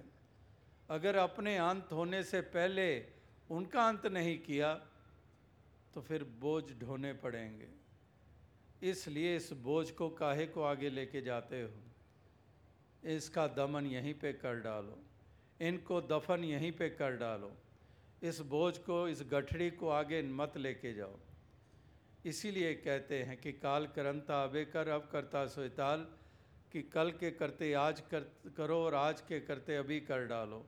अगर 0.89 1.15
अपने 1.15 1.58
अंत 1.58 1.91
होने 1.91 2.23
से 2.23 2.41
पहले 2.41 2.88
उनका 3.49 3.88
अंत 3.88 4.06
नहीं 4.08 4.38
किया 4.39 4.73
तो 5.93 6.02
फिर 6.02 6.23
बोझ 6.39 6.63
ढोने 6.80 7.13
पड़ेंगे। 7.13 7.79
इसलिए 8.84 9.36
इस 9.36 9.54
बोझ 9.54 9.92
को 9.92 10.10
काहे 10.10 10.46
को 10.46 10.62
आगे 10.62 10.89
लेके 10.89 11.22
जाते 11.22 11.62
हो? 11.62 11.70
इसका 13.10 13.48
दमन 13.48 13.86
यहीं 13.86 14.13
पे 14.13 14.34
कर 14.34 14.56
डालो। 14.56 15.00
इनको 15.62 16.02
दफन 16.02 16.44
यहीं 16.44 16.72
पे 16.72 16.89
कर 16.89 17.18
डालो। 17.18 17.58
इस 18.24 18.39
बोझ 18.39 18.78
को, 18.78 19.08
इस 19.08 19.24
गठड़ी 19.24 19.72
को 19.72 19.89
आगे 19.89 20.22
मत 20.22 20.58
लेके 20.58 20.94
जाओ। 20.94 21.20
इसीलिए 22.26 22.74
कहते 22.74 23.24
हैं 23.24 23.38
कि 23.38 23.52
काल 23.52 23.88
करंता 23.88 24.44
अबे 24.44 24.65
कर, 24.65 24.88
अब 24.88 25.10
करता 25.12 25.46
सोताल 25.46 26.08
कि 26.72 26.82
कल 26.82 27.12
के 27.12 27.32
करते 27.32 27.74
आज 27.74 28.00
कर, 28.00 28.52
करो 28.58 28.78
और 28.78 28.94
आज 28.94 29.22
के 29.22 29.39
करते 29.39 29.76
अभी 29.76 30.00
कर 30.00 30.26
डालो। 30.26 30.65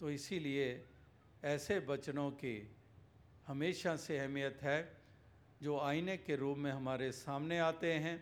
तो 0.00 0.10
इसीलिए 0.10 0.84
ऐसे 1.44 1.78
वचनों 1.78 2.30
की 2.30 2.70
हमेशा 3.46 3.96
से 3.96 4.18
अहमियत 4.18 4.58
है। 4.62 5.03
जो 5.64 5.78
आईने 5.80 6.16
के 6.16 6.36
रूप 6.36 6.56
में 6.58 6.70
हमारे 6.72 7.10
सामने 7.12 7.58
आते 7.58 7.92
हैं, 7.94 8.16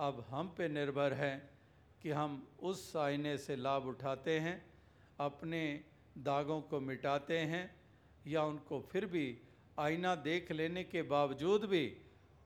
अब 0.00 0.24
हम 0.28 0.48
पे 0.48 0.68
निर्भर 0.68 1.12
है 1.12 1.50
कि 2.02 2.10
हम 2.10 2.32
उस 2.62 2.80
आईने 2.96 3.36
से 3.38 3.54
लाभ 3.56 3.86
उठाते 3.86 4.38
हैं, 4.38 4.56
अपने 5.20 5.60
दागों 6.18 6.60
को 6.60 6.80
मिटाते 6.80 7.38
हैं 7.48 7.64
या 8.26 8.42
उनको 8.44 8.80
फिर 8.90 9.06
भी 9.06 9.38
आईना 9.78 10.14
देख 10.14 10.52
लेने 10.52 10.82
के 10.84 11.02
बावजूद 11.02 11.64
भी 11.64 11.84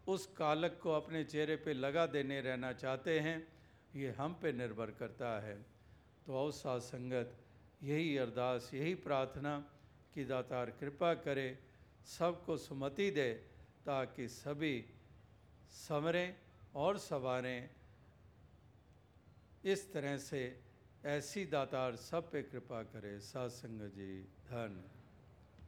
उस 0.06 0.26
कालक 0.36 0.78
को 0.82 0.92
अपने 0.92 1.24
चेहरे 1.24 1.56
पे 1.56 1.74
लगा 1.74 2.04
देने 2.06 2.40
रहना 2.40 2.72
चाहते 2.72 3.18
हैं, 3.20 3.36
ये 3.96 4.10
हम 4.10 4.38
पे 4.42 4.52
निर्भर 4.52 4.90
करता 4.90 5.30
है। 5.42 5.56
तो 6.26 6.50
साथ 6.50 6.80
संगत, 6.80 7.34
यही 7.82 8.16
अरदास, 8.16 8.70
यही 8.74 8.94
प्रार्थना 8.94 9.58
कि 10.14 10.24
दातार 10.24 10.70
कृपा 10.70 11.12
करे, 11.14 11.48
सबको 12.06 12.56
सुमति 12.56 13.10
दे 13.10 13.28
ताकि 13.86 14.28
सभी 14.28 14.84
समरें 15.70 16.34
और 16.74 16.98
सवारें 16.98 17.70
इस 19.64 19.92
तरह 19.92 20.16
से 20.18 20.42
ऐसी 21.04 21.44
दातार 21.46 21.96
सब 21.96 22.30
पे 22.30 22.42
कृपा 22.42 22.82
करे। 22.82 23.18
सत्संग 23.20 23.80
जी 23.90 24.22
धन 24.48 24.82